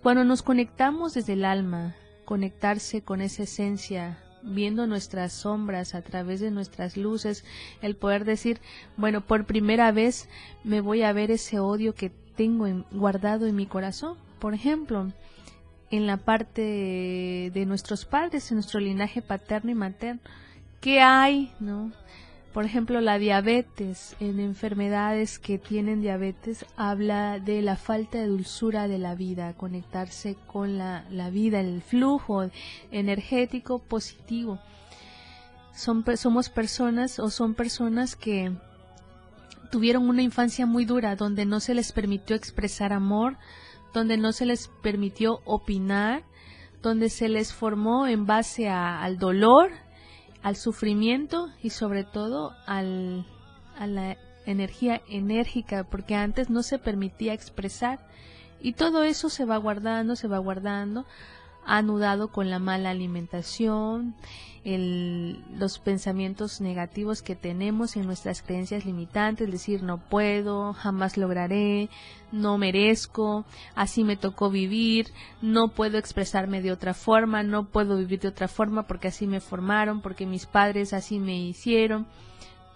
Cuando 0.02 0.24
nos 0.24 0.42
conectamos 0.42 1.14
desde 1.14 1.34
el 1.34 1.44
alma, 1.44 1.94
conectarse 2.24 3.02
con 3.02 3.20
esa 3.20 3.44
esencia 3.44 4.18
viendo 4.42 4.86
nuestras 4.86 5.32
sombras 5.32 5.94
a 5.94 6.02
través 6.02 6.40
de 6.40 6.50
nuestras 6.50 6.96
luces, 6.96 7.44
el 7.80 7.96
poder 7.96 8.24
decir, 8.24 8.60
bueno, 8.96 9.20
por 9.20 9.46
primera 9.46 9.92
vez 9.92 10.28
me 10.64 10.80
voy 10.80 11.02
a 11.02 11.12
ver 11.12 11.30
ese 11.30 11.60
odio 11.60 11.94
que 11.94 12.10
tengo 12.42 12.66
guardado 12.90 13.46
en 13.46 13.54
mi 13.54 13.66
corazón. 13.66 14.16
Por 14.40 14.52
ejemplo, 14.52 15.12
en 15.92 16.08
la 16.08 16.16
parte 16.16 17.52
de 17.54 17.66
nuestros 17.66 18.04
padres, 18.04 18.50
en 18.50 18.56
nuestro 18.56 18.80
linaje 18.80 19.22
paterno 19.22 19.70
y 19.70 19.76
materno, 19.76 20.20
¿qué 20.80 21.00
hay, 21.00 21.52
no? 21.60 21.92
Por 22.52 22.64
ejemplo, 22.64 23.00
la 23.00 23.18
diabetes, 23.18 24.16
en 24.18 24.40
enfermedades 24.40 25.38
que 25.38 25.56
tienen 25.56 26.02
diabetes, 26.02 26.66
habla 26.76 27.38
de 27.38 27.62
la 27.62 27.76
falta 27.76 28.18
de 28.18 28.26
dulzura 28.26 28.88
de 28.88 28.98
la 28.98 29.14
vida, 29.14 29.52
conectarse 29.52 30.36
con 30.48 30.78
la, 30.78 31.04
vida, 31.30 31.60
el 31.60 31.80
flujo 31.80 32.50
energético 32.90 33.78
positivo. 33.78 34.58
Somos 35.72 36.50
personas 36.50 37.20
o 37.20 37.30
son 37.30 37.54
personas 37.54 38.16
que 38.16 38.52
tuvieron 39.72 40.06
una 40.06 40.22
infancia 40.22 40.66
muy 40.66 40.84
dura, 40.84 41.16
donde 41.16 41.46
no 41.46 41.58
se 41.58 41.74
les 41.74 41.92
permitió 41.92 42.36
expresar 42.36 42.92
amor, 42.92 43.38
donde 43.94 44.18
no 44.18 44.32
se 44.32 44.44
les 44.44 44.68
permitió 44.68 45.40
opinar, 45.46 46.24
donde 46.82 47.08
se 47.08 47.30
les 47.30 47.54
formó 47.54 48.06
en 48.06 48.26
base 48.26 48.68
a, 48.68 49.02
al 49.02 49.16
dolor, 49.16 49.70
al 50.42 50.56
sufrimiento 50.56 51.48
y 51.62 51.70
sobre 51.70 52.04
todo 52.04 52.52
al, 52.66 53.26
a 53.78 53.86
la 53.86 54.18
energía 54.44 55.00
enérgica, 55.08 55.84
porque 55.84 56.16
antes 56.16 56.50
no 56.50 56.62
se 56.62 56.78
permitía 56.78 57.32
expresar. 57.32 58.06
Y 58.60 58.74
todo 58.74 59.04
eso 59.04 59.30
se 59.30 59.46
va 59.46 59.56
guardando, 59.56 60.16
se 60.16 60.28
va 60.28 60.36
guardando 60.36 61.06
anudado 61.64 62.28
con 62.28 62.50
la 62.50 62.58
mala 62.58 62.90
alimentación, 62.90 64.16
el, 64.64 65.42
los 65.58 65.78
pensamientos 65.78 66.60
negativos 66.60 67.22
que 67.22 67.34
tenemos 67.34 67.96
en 67.96 68.06
nuestras 68.06 68.42
creencias 68.42 68.84
limitantes, 68.84 69.50
decir 69.50 69.82
no 69.82 69.98
puedo, 69.98 70.72
jamás 70.72 71.16
lograré, 71.16 71.88
no 72.30 72.58
merezco, 72.58 73.44
así 73.74 74.04
me 74.04 74.16
tocó 74.16 74.50
vivir, 74.50 75.08
no 75.40 75.68
puedo 75.68 75.98
expresarme 75.98 76.62
de 76.62 76.72
otra 76.72 76.94
forma, 76.94 77.42
no 77.42 77.64
puedo 77.66 77.96
vivir 77.96 78.20
de 78.20 78.28
otra 78.28 78.48
forma 78.48 78.84
porque 78.84 79.08
así 79.08 79.26
me 79.26 79.40
formaron, 79.40 80.00
porque 80.00 80.26
mis 80.26 80.46
padres 80.46 80.92
así 80.92 81.18
me 81.18 81.38
hicieron 81.38 82.06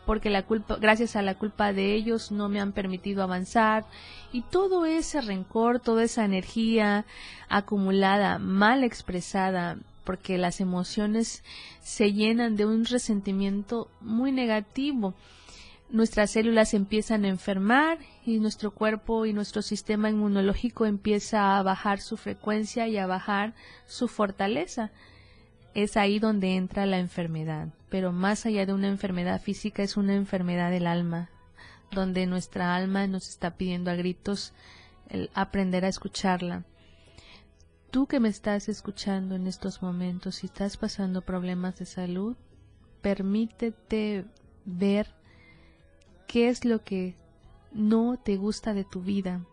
porque 0.06 0.30
la 0.30 0.44
culpa, 0.44 0.76
gracias 0.76 1.16
a 1.16 1.22
la 1.22 1.34
culpa 1.34 1.72
de 1.72 1.92
ellos 1.94 2.30
no 2.30 2.48
me 2.48 2.60
han 2.60 2.72
permitido 2.72 3.24
avanzar 3.24 3.84
y 4.32 4.42
todo 4.42 4.86
ese 4.86 5.20
rencor, 5.20 5.80
toda 5.80 6.04
esa 6.04 6.24
energía 6.24 7.04
acumulada, 7.48 8.38
mal 8.38 8.84
expresada, 8.84 9.78
porque 10.06 10.38
las 10.38 10.62
emociones 10.62 11.44
se 11.82 12.14
llenan 12.14 12.56
de 12.56 12.64
un 12.64 12.86
resentimiento 12.86 13.90
muy 14.00 14.32
negativo. 14.32 15.12
Nuestras 15.90 16.30
células 16.30 16.72
empiezan 16.72 17.26
a 17.26 17.28
enfermar 17.28 17.98
y 18.24 18.38
nuestro 18.38 18.70
cuerpo 18.70 19.26
y 19.26 19.34
nuestro 19.34 19.60
sistema 19.60 20.08
inmunológico 20.08 20.86
empieza 20.86 21.58
a 21.58 21.62
bajar 21.62 22.00
su 22.00 22.16
frecuencia 22.16 22.88
y 22.88 22.96
a 22.96 23.06
bajar 23.06 23.54
su 23.86 24.08
fortaleza 24.08 24.90
es 25.76 25.98
ahí 25.98 26.18
donde 26.18 26.56
entra 26.56 26.86
la 26.86 26.98
enfermedad. 26.98 27.68
Pero 27.90 28.10
más 28.10 28.46
allá 28.46 28.64
de 28.64 28.72
una 28.72 28.88
enfermedad 28.88 29.42
física 29.42 29.82
es 29.82 29.98
una 29.98 30.14
enfermedad 30.14 30.70
del 30.70 30.86
alma, 30.86 31.28
donde 31.90 32.26
nuestra 32.26 32.74
alma 32.74 33.06
nos 33.06 33.28
está 33.28 33.58
pidiendo 33.58 33.90
a 33.90 33.94
gritos 33.94 34.54
el 35.10 35.28
aprender 35.34 35.84
a 35.84 35.88
escucharla. 35.88 36.64
Tú 37.90 38.06
que 38.06 38.20
me 38.20 38.28
estás 38.28 38.68
escuchando 38.68 39.34
en 39.34 39.46
estos 39.46 39.82
momentos, 39.82 40.36
si 40.36 40.46
estás 40.46 40.76
pasando 40.76 41.22
problemas 41.22 41.78
de 41.78 41.86
salud, 41.86 42.36
permítete 43.00 44.24
ver 44.64 45.14
qué 46.26 46.48
es 46.48 46.64
lo 46.64 46.82
que 46.82 47.14
no 47.72 48.18
te 48.22 48.36
gusta 48.36 48.74
de 48.74 48.84
tu 48.84 49.00
vida, 49.02 49.46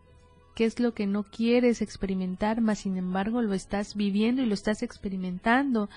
qué 0.54 0.64
es 0.64 0.80
lo 0.80 0.94
que 0.94 1.06
no 1.06 1.22
quieres 1.22 1.82
experimentar, 1.82 2.60
mas 2.60 2.80
sin 2.80 2.96
embargo 2.96 3.42
lo 3.42 3.54
estás 3.54 3.94
viviendo 3.94 4.42
y 4.42 4.46
lo 4.46 4.54
estás 4.54 4.82
experimentando, 4.82 5.88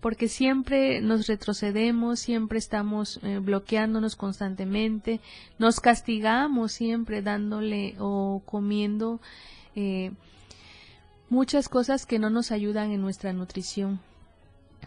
porque 0.00 0.28
siempre 0.28 1.00
nos 1.00 1.26
retrocedemos, 1.26 2.20
siempre 2.20 2.58
estamos 2.58 3.20
eh, 3.22 3.38
bloqueándonos 3.38 4.16
constantemente, 4.16 5.20
nos 5.58 5.80
castigamos 5.80 6.72
siempre 6.72 7.20
dándole 7.22 7.96
o 7.98 8.42
comiendo 8.46 9.20
eh, 9.74 10.12
muchas 11.30 11.68
cosas 11.68 12.06
que 12.06 12.18
no 12.18 12.30
nos 12.30 12.50
ayudan 12.52 12.90
en 12.92 13.00
nuestra 13.00 13.32
nutrición 13.32 14.00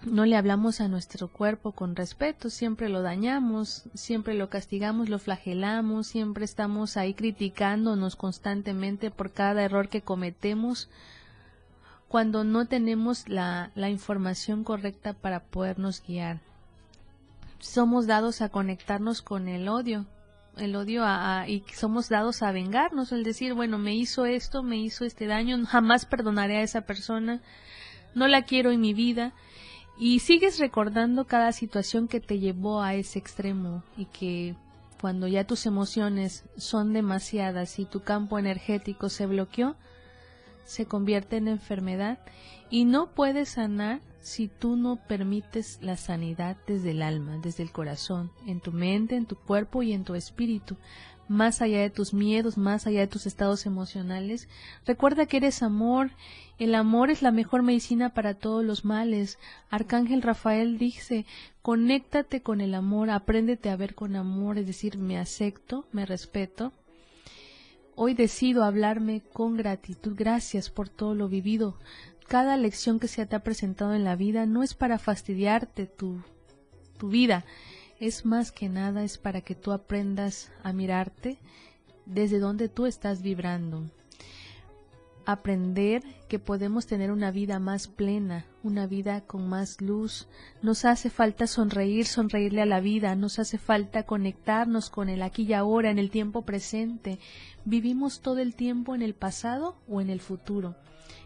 no 0.03 0.25
le 0.25 0.35
hablamos 0.35 0.81
a 0.81 0.87
nuestro 0.87 1.27
cuerpo 1.27 1.73
con 1.73 1.95
respeto, 1.95 2.49
siempre 2.49 2.89
lo 2.89 3.03
dañamos, 3.03 3.83
siempre 3.93 4.33
lo 4.33 4.49
castigamos, 4.49 5.09
lo 5.09 5.19
flagelamos, 5.19 6.07
siempre 6.07 6.43
estamos 6.43 6.97
ahí 6.97 7.13
criticándonos 7.13 8.15
constantemente 8.15 9.11
por 9.11 9.31
cada 9.31 9.61
error 9.61 9.89
que 9.89 10.01
cometemos 10.01 10.89
cuando 12.07 12.43
no 12.43 12.65
tenemos 12.65 13.29
la, 13.29 13.71
la 13.75 13.89
información 13.89 14.63
correcta 14.63 15.13
para 15.13 15.41
podernos 15.41 16.01
guiar. 16.05 16.39
Somos 17.59 18.07
dados 18.07 18.41
a 18.41 18.49
conectarnos 18.49 19.21
con 19.21 19.47
el 19.47 19.69
odio, 19.69 20.07
el 20.57 20.75
odio 20.75 21.03
a, 21.05 21.45
y 21.47 21.63
somos 21.73 22.09
dados 22.09 22.43
a 22.43 22.51
vengarnos, 22.51 23.11
el 23.11 23.23
decir, 23.23 23.53
bueno, 23.53 23.77
me 23.77 23.95
hizo 23.95 24.25
esto, 24.25 24.63
me 24.63 24.77
hizo 24.77 25.05
este 25.05 25.27
daño, 25.27 25.63
jamás 25.65 26.05
perdonaré 26.05 26.57
a 26.57 26.63
esa 26.63 26.81
persona, 26.81 27.41
no 28.13 28.27
la 28.27 28.43
quiero 28.43 28.71
en 28.71 28.81
mi 28.81 28.93
vida 28.93 29.33
y 29.97 30.19
sigues 30.19 30.59
recordando 30.59 31.25
cada 31.25 31.51
situación 31.51 32.07
que 32.07 32.19
te 32.19 32.39
llevó 32.39 32.81
a 32.81 32.95
ese 32.95 33.19
extremo 33.19 33.83
y 33.97 34.05
que 34.05 34.55
cuando 34.99 35.27
ya 35.27 35.45
tus 35.45 35.65
emociones 35.65 36.45
son 36.57 36.93
demasiadas 36.93 37.79
y 37.79 37.85
tu 37.85 38.01
campo 38.01 38.37
energético 38.37 39.09
se 39.09 39.25
bloqueó, 39.25 39.75
se 40.63 40.85
convierte 40.85 41.37
en 41.37 41.47
enfermedad 41.47 42.19
y 42.69 42.85
no 42.85 43.11
puedes 43.11 43.49
sanar 43.49 44.01
si 44.21 44.47
tú 44.47 44.75
no 44.75 44.95
permites 45.07 45.79
la 45.81 45.97
sanidad 45.97 46.57
desde 46.67 46.91
el 46.91 47.01
alma, 47.01 47.37
desde 47.41 47.63
el 47.63 47.71
corazón, 47.71 48.31
en 48.45 48.61
tu 48.61 48.71
mente, 48.71 49.15
en 49.15 49.25
tu 49.25 49.35
cuerpo 49.35 49.83
y 49.83 49.93
en 49.93 50.03
tu 50.03 50.15
espíritu 50.15 50.77
más 51.31 51.61
allá 51.61 51.79
de 51.79 51.89
tus 51.89 52.13
miedos, 52.13 52.57
más 52.57 52.87
allá 52.87 52.99
de 52.99 53.07
tus 53.07 53.25
estados 53.25 53.65
emocionales. 53.65 54.49
Recuerda 54.85 55.25
que 55.25 55.37
eres 55.37 55.63
amor. 55.63 56.11
El 56.59 56.75
amor 56.75 57.09
es 57.09 57.21
la 57.21 57.31
mejor 57.31 57.63
medicina 57.63 58.13
para 58.13 58.33
todos 58.33 58.65
los 58.65 58.83
males. 58.83 59.39
Arcángel 59.69 60.21
Rafael 60.21 60.77
dice, 60.77 61.25
conéctate 61.61 62.41
con 62.41 62.59
el 62.59 62.75
amor, 62.75 63.09
apréndete 63.09 63.69
a 63.69 63.77
ver 63.77 63.95
con 63.95 64.17
amor, 64.17 64.57
es 64.57 64.67
decir, 64.67 64.97
me 64.97 65.17
acepto, 65.17 65.85
me 65.93 66.05
respeto. 66.05 66.73
Hoy 67.95 68.13
decido 68.13 68.63
hablarme 68.63 69.21
con 69.31 69.55
gratitud. 69.55 70.13
Gracias 70.15 70.69
por 70.69 70.89
todo 70.89 71.15
lo 71.15 71.29
vivido. 71.29 71.77
Cada 72.31 72.55
lección 72.55 73.01
que 73.01 73.09
se 73.09 73.25
te 73.25 73.35
ha 73.35 73.43
presentado 73.43 73.93
en 73.93 74.05
la 74.05 74.15
vida 74.15 74.45
no 74.45 74.63
es 74.63 74.73
para 74.73 74.99
fastidiarte 74.99 75.85
tu, 75.85 76.21
tu 76.97 77.09
vida, 77.09 77.43
es 77.99 78.25
más 78.25 78.53
que 78.53 78.69
nada 78.69 79.03
es 79.03 79.17
para 79.17 79.41
que 79.41 79.53
tú 79.53 79.73
aprendas 79.73 80.49
a 80.63 80.71
mirarte 80.71 81.39
desde 82.05 82.39
donde 82.39 82.69
tú 82.69 82.85
estás 82.85 83.21
vibrando. 83.21 83.83
Aprender 85.25 86.03
que 86.29 86.39
podemos 86.39 86.87
tener 86.87 87.11
una 87.11 87.31
vida 87.31 87.59
más 87.59 87.89
plena, 87.89 88.45
una 88.63 88.87
vida 88.87 89.19
con 89.19 89.49
más 89.49 89.81
luz. 89.81 90.29
Nos 90.61 90.85
hace 90.85 91.09
falta 91.09 91.47
sonreír, 91.47 92.05
sonreírle 92.05 92.61
a 92.61 92.65
la 92.65 92.79
vida, 92.79 93.13
nos 93.13 93.39
hace 93.39 93.57
falta 93.57 94.03
conectarnos 94.03 94.89
con 94.89 95.09
el 95.09 95.21
aquí 95.21 95.43
y 95.43 95.51
ahora, 95.51 95.91
en 95.91 95.99
el 95.99 96.09
tiempo 96.09 96.43
presente. 96.43 97.19
Vivimos 97.65 98.21
todo 98.21 98.37
el 98.37 98.55
tiempo 98.55 98.95
en 98.95 99.01
el 99.01 99.15
pasado 99.15 99.75
o 99.89 99.99
en 99.99 100.09
el 100.09 100.21
futuro. 100.21 100.77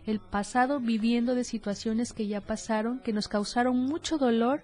El 0.05 0.19
pasado 0.19 0.79
viviendo 0.79 1.35
de 1.35 1.43
situaciones 1.43 2.13
que 2.13 2.27
ya 2.27 2.41
pasaron, 2.41 2.99
que 2.99 3.13
nos 3.13 3.27
causaron 3.27 3.77
mucho 3.77 4.17
dolor 4.17 4.61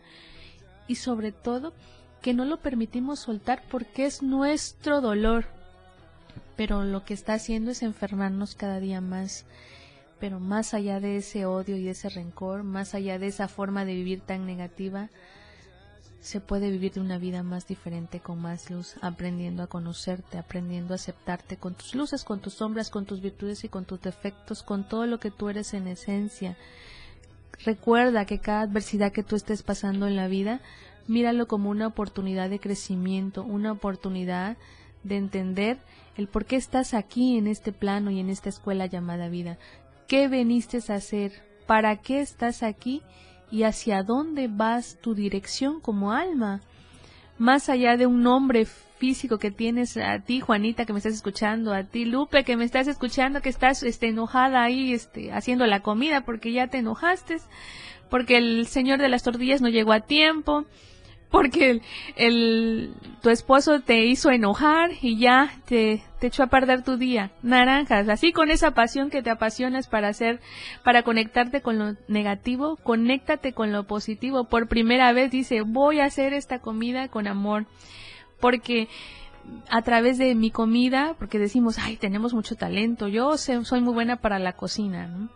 y 0.88 0.96
sobre 0.96 1.32
todo 1.32 1.74
que 2.22 2.34
no 2.34 2.46
lo 2.46 2.58
permitimos 2.58 3.20
soltar 3.20 3.64
porque 3.70 4.06
es 4.06 4.22
nuestro 4.22 5.02
dolor. 5.02 5.46
Pero 6.56 6.84
lo 6.84 7.04
que 7.04 7.14
está 7.14 7.34
haciendo 7.34 7.72
es 7.72 7.82
enfermarnos 7.82 8.56
cada 8.56 8.80
día 8.80 9.02
más. 9.02 9.46
Pero 10.20 10.40
más 10.40 10.76
allá 10.76 11.00
de 11.00 11.18
ese 11.18 11.48
odio 11.48 11.78
y 11.78 11.88
ese 11.88 12.10
rencor, 12.10 12.62
más 12.62 12.94
allá 12.94 13.18
de 13.18 13.28
esa 13.28 13.48
forma 13.48 13.86
de 13.86 13.96
vivir 13.96 14.22
tan 14.22 14.46
negativa, 14.46 15.10
se 16.22 16.40
puede 16.40 16.70
vivir 16.70 16.94
de 16.94 17.02
una 17.02 17.18
vida 17.18 17.42
más 17.44 17.68
diferente, 17.68 18.20
con 18.20 18.40
más 18.40 18.70
luz, 18.70 18.96
aprendiendo 19.02 19.64
a 19.64 19.68
conocerte, 19.68 20.38
aprendiendo 20.38 20.94
a 20.94 20.96
aceptarte 20.96 21.58
con 21.58 21.74
tus 21.74 21.96
luces, 21.96 22.24
con 22.24 22.40
tus 22.40 22.54
sombras, 22.54 22.92
con 22.92 23.06
tus 23.06 23.22
virtudes 23.22 23.64
y 23.64 23.70
con 23.70 23.86
tus 23.86 24.00
defectos, 24.02 24.62
con 24.62 24.88
todo 24.88 25.08
lo 25.08 25.20
que 25.20 25.32
tú 25.32 25.50
eres 25.50 25.74
en 25.74 25.88
esencia. 25.88 26.56
Recuerda 27.66 28.26
que 28.26 28.40
cada 28.40 28.62
adversidad 28.62 29.12
que 29.12 29.24
tú 29.24 29.36
estés 29.36 29.64
pasando 29.64 30.08
en 30.08 30.16
la 30.16 30.28
vida 30.28 30.62
míralo 31.08 31.48
como 31.48 31.70
una 31.70 31.88
oportunidad 31.88 32.50
de 32.50 32.60
crecimiento, 32.60 33.44
una 33.44 33.72
oportunidad 33.72 34.58
de 35.04 35.18
entender 35.18 35.80
el 36.18 36.28
por 36.28 36.46
qué 36.46 36.56
estás 36.56 36.94
aquí 36.94 37.38
en 37.38 37.48
este 37.48 37.72
plano 37.72 38.12
y 38.12 38.20
en 38.20 38.30
esta 38.30 38.50
escuela 38.50 38.86
llamada 38.86 39.28
vida. 39.28 39.58
¿Qué 40.08 40.28
veniste 40.28 40.80
a 40.90 40.96
hacer? 40.96 41.32
¿Para 41.66 41.98
qué 41.98 42.22
estás 42.22 42.64
aquí? 42.64 43.02
¿Y 43.52 43.64
hacia 43.64 44.04
dónde 44.04 44.48
vas 44.48 44.98
tu 45.02 45.14
dirección 45.14 45.82
como 45.82 46.14
alma? 46.14 46.62
Más 47.38 47.70
allá 47.70 47.98
de 47.98 48.08
un 48.08 48.24
nombre 48.24 48.66
físico 48.66 49.40
que 49.40 49.52
tienes 49.52 49.98
a 49.98 50.20
ti, 50.20 50.42
Juanita, 50.42 50.86
que 50.86 50.94
me 50.94 51.00
estás 51.00 51.16
escuchando, 51.16 51.74
a 51.74 51.84
ti, 51.84 52.06
Lupe, 52.06 52.44
que 52.44 52.56
me 52.56 52.64
estás 52.64 52.88
escuchando, 52.88 53.42
que 53.42 53.50
estás 53.50 53.84
este, 53.84 54.08
enojada 54.08 54.64
ahí 54.64 54.94
este, 54.94 55.32
haciendo 55.32 55.66
la 55.66 55.82
comida 55.82 56.22
porque 56.22 56.54
ya 56.54 56.68
te 56.68 56.78
enojaste, 56.78 57.38
porque 58.10 58.38
el 58.38 58.68
señor 58.68 59.00
de 59.00 59.10
las 59.10 59.24
tortillas 59.24 59.60
no 59.60 59.70
llegó 59.70 59.92
a 59.92 60.02
tiempo, 60.02 60.66
porque 61.32 61.82
el, 62.18 62.94
tu 63.22 63.30
esposo 63.30 63.80
te 63.80 64.06
hizo 64.06 64.32
enojar 64.32 64.92
y 65.02 65.18
ya 65.18 65.54
te, 65.66 66.04
te 66.20 66.28
echó 66.28 66.44
a 66.44 66.48
perder 66.48 66.84
tu 66.84 66.98
día. 66.98 67.32
Naranjas, 67.42 68.10
así 68.10 68.34
con 68.34 68.52
esa 68.52 68.72
pasión 68.72 69.10
que 69.10 69.24
te 69.24 69.30
apasionas 69.30 69.88
para 69.88 70.10
hacer, 70.10 70.42
para 70.84 71.04
conectarte 71.04 71.62
con 71.62 71.80
lo 71.80 71.96
negativo, 72.10 72.76
conéctate 72.84 73.54
con 73.54 73.72
lo 73.72 73.86
positivo. 73.86 74.44
Por 74.44 74.68
primera 74.68 75.14
vez 75.14 75.32
dice, 75.32 75.62
voy 75.62 76.02
a 76.02 76.06
hacer 76.06 76.34
esta 76.34 76.60
comida 76.60 77.08
con 77.08 77.28
amor. 77.28 77.66
Porque 78.42 78.90
a 79.70 79.82
través 79.84 80.18
de 80.18 80.36
mi 80.36 80.52
comida, 80.52 81.16
porque 81.18 81.40
decimos, 81.40 81.78
ay, 81.80 81.96
tenemos 81.96 82.34
mucho 82.34 82.56
talento, 82.56 83.08
yo 83.08 83.38
soy 83.38 83.80
muy 83.80 83.94
buena 83.94 84.18
para 84.18 84.38
la 84.38 84.54
cocina, 84.54 85.08
¿no? 85.08 85.30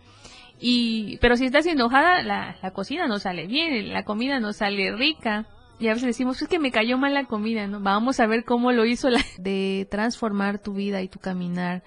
Y, 0.60 1.18
pero 1.18 1.36
si 1.36 1.46
estás 1.46 1.66
enojada, 1.66 2.22
la, 2.24 2.58
la 2.62 2.72
cocina 2.72 3.08
no 3.08 3.20
sale 3.20 3.46
bien, 3.46 3.94
la 3.94 4.04
comida 4.04 4.40
no 4.40 4.54
sale 4.54 4.96
rica 4.96 5.46
y 5.80 5.88
a 5.88 5.94
veces 5.94 6.08
decimos, 6.08 6.42
es 6.42 6.48
que 6.48 6.60
me 6.60 6.72
cayó 6.72 6.98
mal 6.98 7.14
la 7.14 7.26
comida, 7.26 7.68
¿no? 7.68 7.80
Vamos 7.82 8.20
a 8.20 8.28
ver 8.28 8.46
cómo 8.46 8.72
lo 8.72 8.86
hizo 8.86 9.10
la... 9.10 9.22
De 9.38 9.88
transformar 9.90 10.60
tu 10.60 10.74
vida 10.74 11.02
y 11.02 11.10
tu 11.10 11.20
caminar, 11.20 11.84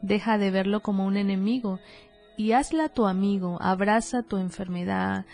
deja 0.00 0.38
de 0.38 0.50
verlo 0.50 0.80
como 0.80 1.04
un 1.06 1.16
enemigo 1.16 1.78
y 2.36 2.52
hazla 2.52 2.88
tu 2.88 3.06
amigo, 3.06 3.58
abraza 3.60 4.22
tu 4.22 4.36
enfermedad, 4.36 5.24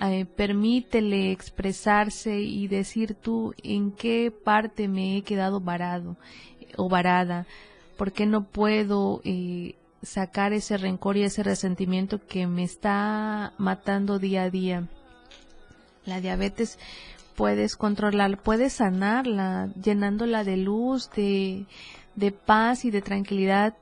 eh, 0.00 0.24
permítele 0.24 1.32
expresarse 1.32 2.40
y 2.40 2.68
decir 2.68 3.14
tú 3.14 3.54
en 3.62 3.92
qué 3.92 4.30
parte 4.30 4.88
me 4.88 5.16
he 5.16 5.22
quedado 5.22 5.60
varado 5.60 6.16
o 6.76 6.88
varada, 6.88 7.46
por 7.96 8.12
qué 8.12 8.26
no 8.26 8.44
puedo 8.44 9.20
eh, 9.24 9.76
sacar 10.02 10.52
ese 10.52 10.76
rencor 10.76 11.16
y 11.16 11.22
ese 11.22 11.42
resentimiento 11.42 12.18
que 12.26 12.46
me 12.46 12.62
está 12.62 13.52
matando 13.58 14.18
día 14.18 14.44
a 14.44 14.50
día. 14.50 14.88
La 16.06 16.20
diabetes 16.20 16.78
puedes 17.36 17.76
controlar, 17.76 18.38
puedes 18.38 18.74
sanarla, 18.74 19.68
llenándola 19.82 20.44
de 20.44 20.56
luz, 20.56 21.10
de, 21.10 21.66
de 22.14 22.32
paz 22.32 22.84
y 22.84 22.90
de 22.90 23.02
tranquilidad, 23.02 23.74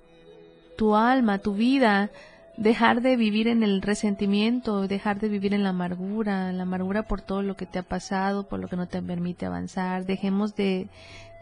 tu 0.77 0.95
alma, 0.95 1.39
tu 1.39 1.55
vida, 1.55 2.11
dejar 2.59 3.03
de 3.03 3.17
vivir 3.17 3.47
en 3.47 3.63
el 3.63 3.81
resentimiento, 3.81 4.89
dejar 4.89 5.21
de 5.21 5.29
vivir 5.29 5.55
en 5.55 5.63
la 5.63 5.69
amargura, 5.71 6.53
la 6.53 6.65
amargura 6.65 7.05
por 7.05 7.23
todo 7.23 7.43
lo 7.43 7.57
que 7.57 7.67
te 7.67 7.79
ha 7.79 7.85
pasado, 7.85 8.49
por 8.49 8.59
lo 8.59 8.67
que 8.69 8.77
no 8.77 8.89
te 8.89 9.01
permite 9.01 9.47
avanzar. 9.47 10.07
Dejemos 10.07 10.57
de, 10.57 10.89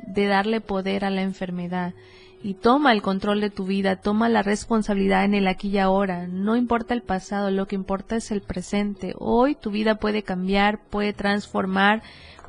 de 0.07 0.27
darle 0.27 0.61
poder 0.61 1.07
a 1.07 1.11
la 1.11 1.23
enfermedad 1.23 1.95
y 2.43 2.53
toma 2.53 2.93
el 2.93 3.01
control 3.01 3.41
de 3.41 3.49
tu 3.49 3.65
vida, 3.65 3.97
toma 3.97 4.29
la 4.29 4.43
responsabilidad 4.43 5.25
en 5.25 5.33
el 5.33 5.49
aquí 5.49 5.69
y 5.71 5.79
ahora. 5.79 6.27
No 6.27 6.55
importa 6.55 6.93
el 6.93 7.03
pasado, 7.03 7.51
lo 7.51 7.67
que 7.67 7.77
importa 7.77 8.17
es 8.17 8.31
el 8.31 8.43
presente. 8.43 9.15
Hoy 9.19 9.55
tu 9.55 9.71
vida 9.71 9.95
puede 9.95 10.23
cambiar, 10.23 10.81
puede 10.91 11.15
transformar, 11.15 12.03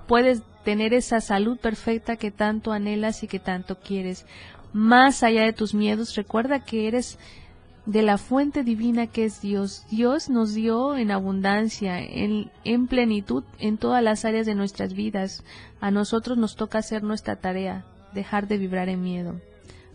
puedes 0.07 0.43
tener 0.65 0.93
esa 0.93 1.21
salud 1.21 1.57
perfecta 1.57 2.17
que 2.17 2.31
tanto 2.31 2.73
anhelas 2.73 3.23
y 3.23 3.27
que 3.27 3.39
tanto 3.39 3.79
quieres. 3.79 4.25
Más 4.73 5.23
allá 5.23 5.43
de 5.43 5.53
tus 5.53 5.73
miedos, 5.73 6.17
recuerda 6.17 6.65
que 6.65 6.89
eres 6.89 7.17
de 7.87 8.01
la 8.01 8.17
fuente 8.17 8.63
divina 8.63 9.07
que 9.07 9.23
es 9.23 9.41
Dios. 9.41 9.85
Dios 9.89 10.29
nos 10.29 10.53
dio 10.53 10.97
en 10.97 11.09
abundancia, 11.09 12.01
en, 12.01 12.51
en, 12.65 12.87
plenitud, 12.87 13.45
en 13.59 13.77
todas 13.77 14.03
las 14.03 14.25
áreas 14.25 14.45
de 14.45 14.55
nuestras 14.55 14.93
vidas. 14.93 15.41
A 15.79 15.89
nosotros 15.89 16.37
nos 16.37 16.57
toca 16.57 16.79
hacer 16.79 17.01
nuestra 17.01 17.37
tarea, 17.37 17.85
dejar 18.13 18.49
de 18.49 18.57
vibrar 18.57 18.89
en 18.89 19.01
miedo, 19.01 19.39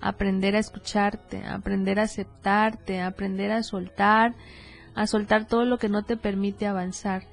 aprender 0.00 0.56
a 0.56 0.58
escucharte, 0.58 1.44
aprender 1.44 2.00
a 2.00 2.04
aceptarte, 2.04 3.02
aprender 3.02 3.52
a 3.52 3.62
soltar, 3.62 4.34
a 4.94 5.06
soltar 5.06 5.46
todo 5.46 5.66
lo 5.66 5.76
que 5.78 5.90
no 5.90 6.02
te 6.02 6.16
permite 6.16 6.66
avanzar. 6.66 7.24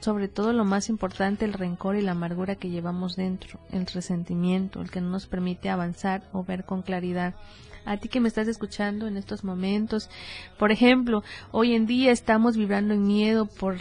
Sobre 0.00 0.28
todo 0.28 0.52
lo 0.52 0.66
más 0.66 0.90
importante, 0.90 1.46
el 1.46 1.54
rencor 1.54 1.96
y 1.96 2.02
la 2.02 2.12
amargura 2.12 2.56
que 2.56 2.68
llevamos 2.68 3.16
dentro, 3.16 3.58
el 3.70 3.86
resentimiento, 3.86 4.82
el 4.82 4.90
que 4.90 5.00
no 5.00 5.08
nos 5.08 5.26
permite 5.26 5.70
avanzar 5.70 6.24
o 6.32 6.44
ver 6.44 6.64
con 6.64 6.82
claridad 6.82 7.34
a 7.84 7.96
ti 7.96 8.08
que 8.08 8.20
me 8.20 8.28
estás 8.28 8.48
escuchando 8.48 9.06
en 9.06 9.16
estos 9.16 9.44
momentos. 9.44 10.10
Por 10.58 10.72
ejemplo, 10.72 11.22
hoy 11.50 11.74
en 11.74 11.86
día 11.86 12.12
estamos 12.12 12.56
vibrando 12.56 12.94
en 12.94 13.06
miedo 13.06 13.46
por 13.46 13.78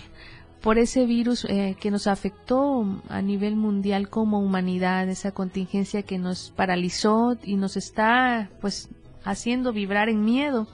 por 0.62 0.78
ese 0.78 1.06
virus 1.06 1.46
eh, 1.46 1.76
que 1.80 1.92
nos 1.92 2.08
afectó 2.08 2.86
a 3.10 3.22
nivel 3.22 3.56
mundial 3.56 4.10
como 4.10 4.40
humanidad, 4.40 5.10
esa 5.10 5.32
contingencia 5.32 6.04
que 6.04 6.20
nos 6.20 6.52
paralizó 6.52 7.36
y 7.44 7.56
nos 7.56 7.78
está 7.78 8.50
pues 8.62 8.90
haciendo 9.24 9.74
vibrar 9.74 10.08
en 10.08 10.24
miedo. 10.24 10.68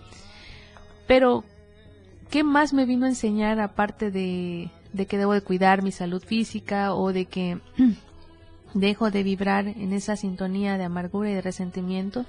Pero, 1.07 1.45
¿qué 2.29 2.43
más 2.43 2.73
me 2.73 2.85
vino 2.85 3.05
a 3.05 3.09
enseñar 3.09 3.61
aparte 3.61 4.11
de, 4.11 4.71
de 4.91 5.05
que 5.05 5.17
debo 5.17 5.33
de 5.33 5.41
cuidar 5.41 5.81
mi 5.83 5.93
salud 5.93 6.21
física 6.21 6.93
o 6.93 7.13
de 7.13 7.25
que 7.25 7.59
dejo 8.73 9.09
de 9.09 9.23
vibrar 9.23 9.69
en 9.69 9.93
esa 9.93 10.17
sintonía 10.17 10.77
de 10.77 10.83
amargura 10.83 11.31
y 11.31 11.33
de 11.33 11.41
resentimiento? 11.41 12.25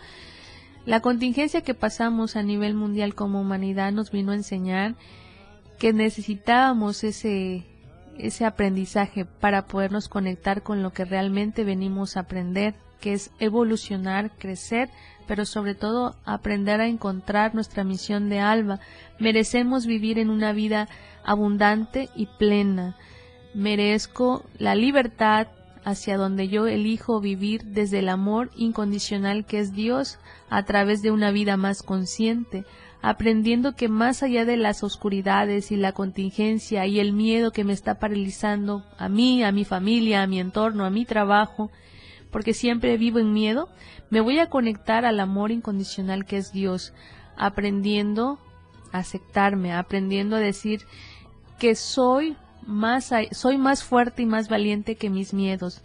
La 0.88 1.00
contingencia 1.00 1.60
que 1.60 1.74
pasamos 1.74 2.34
a 2.34 2.42
nivel 2.42 2.72
mundial 2.72 3.14
como 3.14 3.42
humanidad 3.42 3.92
nos 3.92 4.10
vino 4.10 4.32
a 4.32 4.36
enseñar 4.36 4.94
que 5.78 5.92
necesitábamos 5.92 7.04
ese, 7.04 7.66
ese 8.16 8.46
aprendizaje 8.46 9.26
para 9.26 9.66
podernos 9.66 10.08
conectar 10.08 10.62
con 10.62 10.82
lo 10.82 10.94
que 10.94 11.04
realmente 11.04 11.62
venimos 11.62 12.16
a 12.16 12.20
aprender, 12.20 12.74
que 13.02 13.12
es 13.12 13.30
evolucionar, 13.38 14.30
crecer, 14.38 14.88
pero 15.26 15.44
sobre 15.44 15.74
todo 15.74 16.16
aprender 16.24 16.80
a 16.80 16.88
encontrar 16.88 17.54
nuestra 17.54 17.84
misión 17.84 18.30
de 18.30 18.40
alma. 18.40 18.80
Merecemos 19.18 19.84
vivir 19.84 20.18
en 20.18 20.30
una 20.30 20.54
vida 20.54 20.88
abundante 21.22 22.08
y 22.16 22.28
plena. 22.38 22.96
Merezco 23.52 24.42
la 24.56 24.74
libertad, 24.74 25.48
hacia 25.88 26.18
donde 26.18 26.48
yo 26.48 26.66
elijo 26.66 27.18
vivir 27.18 27.64
desde 27.64 28.00
el 28.00 28.10
amor 28.10 28.50
incondicional 28.56 29.46
que 29.46 29.58
es 29.58 29.72
Dios 29.72 30.18
a 30.50 30.62
través 30.64 31.00
de 31.00 31.10
una 31.10 31.30
vida 31.30 31.56
más 31.56 31.82
consciente, 31.82 32.66
aprendiendo 33.00 33.74
que 33.74 33.88
más 33.88 34.22
allá 34.22 34.44
de 34.44 34.58
las 34.58 34.84
oscuridades 34.84 35.72
y 35.72 35.76
la 35.76 35.92
contingencia 35.92 36.84
y 36.84 37.00
el 37.00 37.14
miedo 37.14 37.52
que 37.52 37.64
me 37.64 37.72
está 37.72 37.98
paralizando 37.98 38.84
a 38.98 39.08
mí, 39.08 39.42
a 39.42 39.50
mi 39.50 39.64
familia, 39.64 40.22
a 40.22 40.26
mi 40.26 40.40
entorno, 40.40 40.84
a 40.84 40.90
mi 40.90 41.06
trabajo, 41.06 41.70
porque 42.30 42.52
siempre 42.52 42.98
vivo 42.98 43.18
en 43.18 43.32
miedo, 43.32 43.70
me 44.10 44.20
voy 44.20 44.40
a 44.40 44.50
conectar 44.50 45.06
al 45.06 45.20
amor 45.20 45.52
incondicional 45.52 46.26
que 46.26 46.36
es 46.36 46.52
Dios, 46.52 46.92
aprendiendo 47.34 48.38
a 48.92 48.98
aceptarme, 48.98 49.72
aprendiendo 49.72 50.36
a 50.36 50.40
decir 50.40 50.82
que 51.58 51.74
soy 51.74 52.36
soy 53.30 53.58
más 53.58 53.84
fuerte 53.84 54.22
y 54.22 54.26
más 54.26 54.48
valiente 54.48 54.96
que 54.96 55.10
mis 55.10 55.34
miedos, 55.34 55.82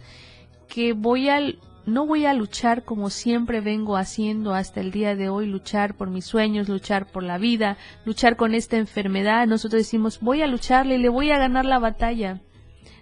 que 0.68 0.92
voy 0.92 1.28
a 1.28 1.40
no 1.86 2.06
voy 2.06 2.24
a 2.24 2.32
luchar 2.32 2.84
como 2.84 3.10
siempre 3.10 3.60
vengo 3.60 3.96
haciendo 3.96 4.54
hasta 4.54 4.80
el 4.80 4.90
día 4.90 5.14
de 5.14 5.28
hoy, 5.28 5.46
luchar 5.46 5.94
por 5.94 6.08
mis 6.08 6.24
sueños, 6.24 6.68
luchar 6.68 7.06
por 7.06 7.22
la 7.22 7.36
vida, 7.36 7.76
luchar 8.06 8.36
con 8.36 8.54
esta 8.54 8.78
enfermedad. 8.78 9.46
Nosotros 9.46 9.82
decimos, 9.82 10.20
voy 10.20 10.40
a 10.40 10.46
lucharle, 10.46 10.98
le 10.98 11.10
voy 11.10 11.30
a 11.30 11.38
ganar 11.38 11.66
la 11.66 11.78
batalla. 11.78 12.40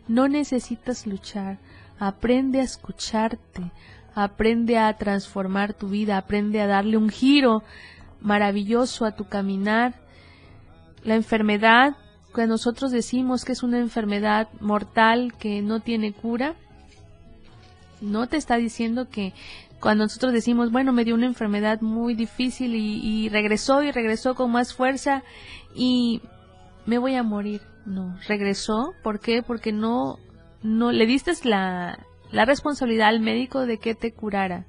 No 0.08 0.26
necesitas 0.26 1.06
luchar, 1.06 1.58
aprende 2.00 2.60
a 2.60 2.64
escucharte, 2.64 3.70
aprende 4.16 4.78
a 4.78 4.92
transformar 4.96 5.74
tu 5.74 5.88
vida, 5.88 6.16
aprende 6.16 6.60
a 6.60 6.66
darle 6.66 6.96
un 6.96 7.08
giro 7.08 7.62
maravilloso 8.20 9.04
a 9.04 9.12
tu 9.12 9.26
caminar. 9.28 9.94
La 11.04 11.14
enfermedad 11.14 11.96
que 12.32 12.46
nosotros 12.46 12.90
decimos 12.90 13.44
que 13.44 13.52
es 13.52 13.62
una 13.62 13.78
enfermedad 13.78 14.48
mortal 14.60 15.34
que 15.38 15.62
no 15.62 15.80
tiene 15.80 16.12
cura, 16.12 16.54
no 18.00 18.26
te 18.26 18.36
está 18.36 18.56
diciendo 18.56 19.08
que 19.08 19.32
cuando 19.80 20.04
nosotros 20.04 20.32
decimos, 20.32 20.70
bueno, 20.70 20.92
me 20.92 21.04
dio 21.04 21.14
una 21.14 21.26
enfermedad 21.26 21.80
muy 21.80 22.14
difícil 22.14 22.74
y, 22.74 23.28
regresó 23.28 23.82
y 23.82 23.90
regresó 23.90 24.34
con 24.34 24.52
más 24.52 24.74
fuerza 24.74 25.24
y 25.74 26.22
me 26.86 26.98
voy 26.98 27.16
a 27.16 27.22
morir. 27.22 27.62
No, 27.84 28.16
regresó. 28.28 28.94
¿Por 29.02 29.18
qué? 29.18 29.42
Porque 29.42 29.72
no, 29.72 30.18
no 30.62 30.92
le 30.92 31.04
diste 31.06 31.32
la, 31.42 31.98
la 32.30 32.44
responsabilidad 32.44 33.08
al 33.08 33.18
médico 33.18 33.66
de 33.66 33.78
que 33.78 33.96
te 33.96 34.12
curara. 34.12 34.66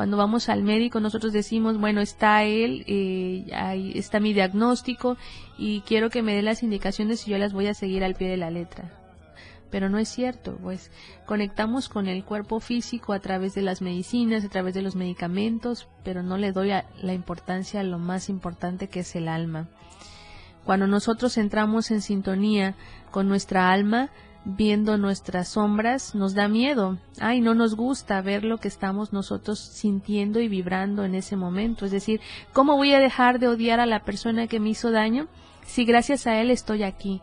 Cuando 0.00 0.16
vamos 0.16 0.48
al 0.48 0.62
médico 0.62 0.98
nosotros 0.98 1.30
decimos, 1.30 1.76
bueno, 1.76 2.00
está 2.00 2.42
él, 2.44 2.84
eh, 2.86 3.44
ahí 3.52 3.92
está 3.96 4.18
mi 4.18 4.32
diagnóstico 4.32 5.18
y 5.58 5.82
quiero 5.82 6.08
que 6.08 6.22
me 6.22 6.34
dé 6.34 6.40
las 6.40 6.62
indicaciones 6.62 7.28
y 7.28 7.32
yo 7.32 7.36
las 7.36 7.52
voy 7.52 7.66
a 7.66 7.74
seguir 7.74 8.02
al 8.02 8.14
pie 8.14 8.30
de 8.30 8.38
la 8.38 8.50
letra. 8.50 8.98
Pero 9.70 9.90
no 9.90 9.98
es 9.98 10.08
cierto, 10.08 10.56
pues 10.62 10.90
conectamos 11.26 11.90
con 11.90 12.08
el 12.08 12.24
cuerpo 12.24 12.60
físico 12.60 13.12
a 13.12 13.20
través 13.20 13.54
de 13.54 13.60
las 13.60 13.82
medicinas, 13.82 14.42
a 14.42 14.48
través 14.48 14.72
de 14.72 14.80
los 14.80 14.96
medicamentos, 14.96 15.86
pero 16.02 16.22
no 16.22 16.38
le 16.38 16.52
doy 16.52 16.70
la 17.02 17.12
importancia 17.12 17.80
a 17.80 17.84
lo 17.84 17.98
más 17.98 18.30
importante 18.30 18.88
que 18.88 19.00
es 19.00 19.14
el 19.16 19.28
alma. 19.28 19.68
Cuando 20.64 20.86
nosotros 20.86 21.36
entramos 21.36 21.90
en 21.90 22.00
sintonía 22.00 22.74
con 23.10 23.28
nuestra 23.28 23.70
alma, 23.70 24.08
viendo 24.44 24.96
nuestras 24.96 25.48
sombras 25.48 26.14
nos 26.14 26.34
da 26.34 26.48
miedo. 26.48 26.98
Ay, 27.20 27.40
no 27.40 27.54
nos 27.54 27.74
gusta 27.74 28.20
ver 28.22 28.44
lo 28.44 28.58
que 28.58 28.68
estamos 28.68 29.12
nosotros 29.12 29.58
sintiendo 29.58 30.40
y 30.40 30.48
vibrando 30.48 31.04
en 31.04 31.14
ese 31.14 31.36
momento. 31.36 31.84
Es 31.84 31.90
decir, 31.90 32.20
¿cómo 32.52 32.76
voy 32.76 32.92
a 32.92 33.00
dejar 33.00 33.38
de 33.38 33.48
odiar 33.48 33.80
a 33.80 33.86
la 33.86 34.04
persona 34.04 34.46
que 34.46 34.60
me 34.60 34.70
hizo 34.70 34.90
daño 34.90 35.28
si 35.64 35.84
gracias 35.84 36.26
a 36.26 36.40
él 36.40 36.50
estoy 36.50 36.82
aquí? 36.82 37.22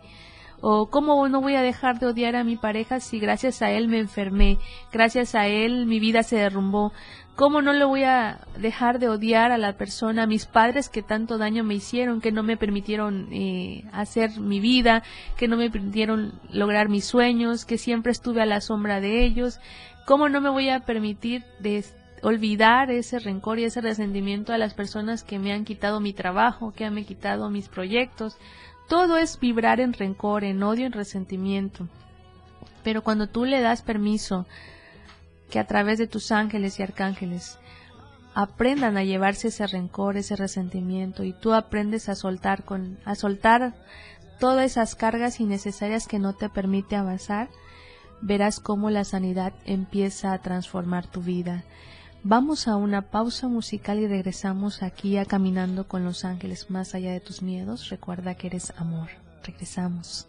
o 0.62 0.89
cómo 0.89 1.27
no 1.30 1.41
voy 1.41 1.56
a 1.56 1.62
dejar 1.62 1.99
de 1.99 2.08
odiar 2.08 2.36
a 2.36 2.43
mi 2.43 2.58
pareja 2.58 2.99
si 2.99 3.19
gracias 3.19 3.62
a 3.62 3.71
él 3.71 3.88
me 3.88 3.99
enfermé, 3.99 4.58
gracias 4.91 5.36
a 5.36 5.47
él 5.47 5.86
mi 5.86 5.99
vida 5.99 6.23
se 6.23 6.38
derrumbó, 6.38 6.93
cómo 7.38 7.62
no 7.62 7.71
le 7.71 7.86
voy 7.86 8.04
a 8.04 8.39
dejar 8.58 8.97
de 8.97 9.10
odiar 9.10 9.52
a 9.52 9.60
la 9.60 9.78
persona, 9.78 10.23
a 10.23 10.28
mis 10.28 10.47
padres 10.47 10.89
que 10.89 11.04
tanto 11.04 11.38
daño 11.38 11.63
me 11.63 11.76
hicieron, 11.76 12.19
que 12.19 12.32
no 12.32 12.41
me 12.41 12.58
permitieron 12.58 13.28
eh, 13.32 13.86
hacer 13.93 14.39
mi 14.39 14.60
vida, 14.60 15.04
que 15.38 15.47
no 15.47 15.56
me 15.56 15.69
permitieron 15.69 16.34
lograr 16.50 16.89
mis 16.89 17.06
sueños, 17.06 17.63
que 17.63 17.78
siempre 17.78 18.12
estuve 18.12 18.41
a 18.41 18.47
la 18.47 18.60
sombra 18.60 19.00
de 19.02 19.23
ellos, 19.23 19.60
cómo 20.08 20.30
no 20.30 20.41
me 20.41 20.50
voy 20.50 20.69
a 20.69 20.80
permitir 20.80 21.43
de 21.60 21.86
olvidar 22.23 22.89
ese 22.89 23.19
rencor 23.19 23.60
y 23.60 23.65
ese 23.65 23.82
resentimiento 23.82 24.52
a 24.52 24.58
las 24.58 24.73
personas 24.73 25.23
que 25.23 25.38
me 25.38 25.54
han 25.54 25.63
quitado 25.63 26.00
mi 26.00 26.13
trabajo, 26.13 26.73
que 26.73 26.86
han 26.86 27.06
quitado 27.06 27.52
mis 27.52 27.69
proyectos, 27.69 28.36
todo 28.89 29.15
es 29.17 29.39
vibrar 29.39 29.80
en 29.80 29.93
rencor, 29.93 30.43
en 30.43 30.63
odio, 30.63 30.88
en 30.88 30.91
resentimiento. 30.91 31.88
Pero 32.84 33.04
cuando 33.04 33.28
tú 33.28 33.45
le 33.45 33.62
das 33.62 33.84
permiso 33.84 34.47
que 35.49 35.60
a 35.60 35.67
través 35.67 35.97
de 35.97 36.07
tus 36.07 36.31
ángeles 36.31 36.79
y 36.79 36.83
arcángeles 36.83 37.60
aprendan 38.33 38.97
a 38.97 39.03
llevarse 39.03 39.47
ese 39.47 39.65
rencor, 39.65 40.17
ese 40.17 40.36
resentimiento 40.36 41.23
y 41.23 41.33
tú 41.33 41.53
aprendes 41.53 42.10
a 42.10 42.15
soltar 42.15 42.63
con 42.63 42.99
a 43.03 43.15
soltar 43.15 43.73
todas 44.39 44.65
esas 44.65 44.95
cargas 44.95 45.39
innecesarias 45.39 46.07
que 46.07 46.19
no 46.19 46.33
te 46.33 46.49
permite 46.49 46.95
avanzar, 46.95 47.49
verás 48.21 48.60
cómo 48.60 48.89
la 48.89 49.03
sanidad 49.03 49.53
empieza 49.65 50.33
a 50.33 50.41
transformar 50.41 51.07
tu 51.07 51.21
vida. 51.21 51.63
Vamos 52.23 52.67
a 52.67 52.75
una 52.75 53.03
pausa 53.03 53.47
musical 53.47 53.99
y 53.99 54.07
regresamos 54.07 54.83
aquí 54.83 55.17
a 55.17 55.25
Caminando 55.25 55.88
con 55.88 56.03
los 56.03 56.25
Ángeles 56.25 56.69
más 56.69 56.93
allá 56.93 57.12
de 57.12 57.19
tus 57.19 57.41
miedos. 57.41 57.89
Recuerda 57.89 58.36
que 58.36 58.47
eres 58.47 58.73
amor. 58.77 59.10
Regresamos. 59.43 60.27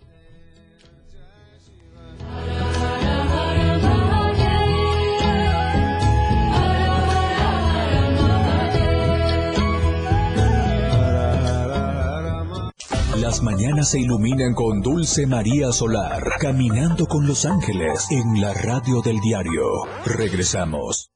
Las 13.20 13.42
mañanas 13.42 13.90
se 13.90 13.98
iluminan 13.98 14.54
con 14.54 14.80
Dulce 14.80 15.26
María 15.26 15.72
Solar, 15.72 16.22
caminando 16.38 17.06
con 17.06 17.26
los 17.26 17.44
ángeles 17.44 18.06
en 18.10 18.40
la 18.40 18.54
radio 18.54 19.02
del 19.02 19.18
diario. 19.18 19.62
Regresamos. 20.04 21.10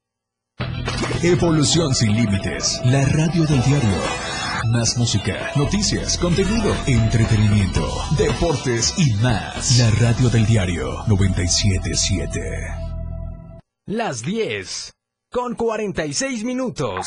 Evolución 1.23 1.95
sin 1.95 2.17
límites, 2.17 2.81
la 2.87 3.05
radio 3.05 3.45
del 3.47 3.63
diario. 3.63 3.99
Más 4.73 4.99
música, 4.99 5.53
noticias, 5.55 6.19
contenido, 6.19 6.75
entretenimiento, 6.87 7.89
deportes 8.19 8.95
y 8.99 9.13
más. 9.23 9.79
La 9.79 9.91
radio 9.93 10.29
del 10.29 10.45
diario 10.45 11.05
977. 11.07 12.41
Las 13.87 14.23
10 14.23 14.93
con 15.31 15.55
46 15.55 16.43
minutos. 16.43 17.07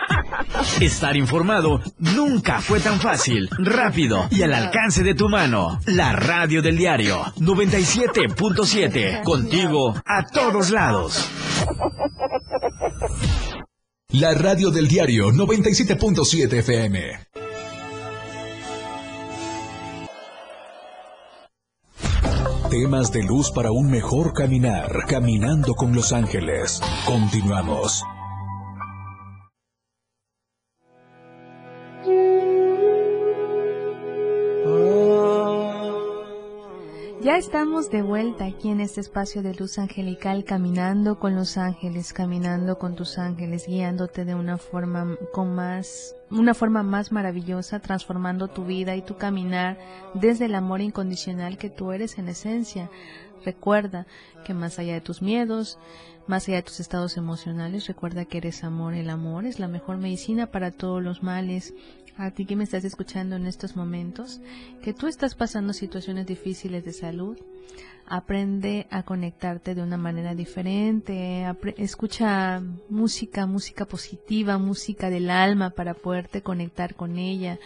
Estar 0.79 1.15
informado 1.15 1.81
nunca 1.99 2.61
fue 2.61 2.79
tan 2.79 2.99
fácil, 2.99 3.49
rápido 3.57 4.27
y 4.31 4.41
al 4.43 4.53
alcance 4.53 5.03
de 5.03 5.15
tu 5.15 5.29
mano. 5.29 5.79
La 5.85 6.13
radio 6.13 6.61
del 6.61 6.77
diario 6.77 7.23
97.7. 7.37 9.23
Contigo 9.23 9.95
a 10.05 10.25
todos 10.25 10.71
lados. 10.71 11.29
La 14.09 14.33
radio 14.33 14.71
del 14.71 14.87
diario 14.87 15.31
97.7 15.31 16.53
FM. 16.59 17.31
Temas 22.69 23.11
de 23.11 23.23
luz 23.23 23.51
para 23.51 23.71
un 23.71 23.91
mejor 23.91 24.33
caminar. 24.33 25.05
Caminando 25.07 25.73
con 25.75 25.93
los 25.93 26.13
ángeles. 26.13 26.81
Continuamos. 27.05 28.03
Estamos 37.41 37.89
de 37.89 38.03
vuelta 38.03 38.45
aquí 38.45 38.69
en 38.69 38.81
este 38.81 39.01
espacio 39.01 39.41
de 39.41 39.55
luz 39.55 39.79
angelical, 39.79 40.43
caminando 40.43 41.17
con 41.17 41.35
los 41.35 41.57
ángeles, 41.57 42.13
caminando 42.13 42.77
con 42.77 42.93
tus 42.95 43.17
ángeles, 43.17 43.65
guiándote 43.65 44.25
de 44.25 44.35
una 44.35 44.59
forma 44.59 45.17
con 45.33 45.55
más, 45.55 46.15
una 46.29 46.53
forma 46.53 46.83
más 46.83 47.11
maravillosa, 47.11 47.79
transformando 47.79 48.47
tu 48.47 48.65
vida 48.65 48.95
y 48.95 49.01
tu 49.01 49.17
caminar 49.17 49.79
desde 50.13 50.45
el 50.45 50.53
amor 50.53 50.81
incondicional 50.81 51.57
que 51.57 51.71
tú 51.71 51.91
eres 51.91 52.19
en 52.19 52.29
esencia. 52.29 52.91
Recuerda 53.43 54.05
que 54.45 54.53
más 54.53 54.77
allá 54.77 54.93
de 54.93 55.01
tus 55.01 55.23
miedos, 55.23 55.79
más 56.27 56.47
allá 56.47 56.57
de 56.57 56.63
tus 56.63 56.79
estados 56.79 57.17
emocionales, 57.17 57.87
recuerda 57.87 58.25
que 58.25 58.37
eres 58.37 58.63
amor. 58.63 58.93
El 58.93 59.09
amor 59.09 59.45
es 59.45 59.57
la 59.57 59.67
mejor 59.67 59.97
medicina 59.97 60.51
para 60.51 60.69
todos 60.69 61.01
los 61.01 61.23
males 61.23 61.73
a 62.17 62.31
ti 62.31 62.45
que 62.45 62.55
me 62.55 62.63
estás 62.63 62.83
escuchando 62.83 63.35
en 63.35 63.45
estos 63.45 63.75
momentos, 63.75 64.41
que 64.81 64.93
tú 64.93 65.07
estás 65.07 65.35
pasando 65.35 65.73
situaciones 65.73 66.25
difíciles 66.25 66.83
de 66.85 66.93
salud, 66.93 67.37
aprende 68.05 68.87
a 68.89 69.03
conectarte 69.03 69.73
de 69.73 69.81
una 69.81 69.97
manera 69.97 70.35
diferente, 70.35 71.45
escucha 71.77 72.61
música, 72.89 73.45
música 73.45 73.85
positiva, 73.85 74.57
música 74.57 75.09
del 75.09 75.29
alma 75.29 75.69
para 75.69 75.93
poderte 75.93 76.41
conectar 76.41 76.95
con 76.95 77.17
ella, 77.17 77.57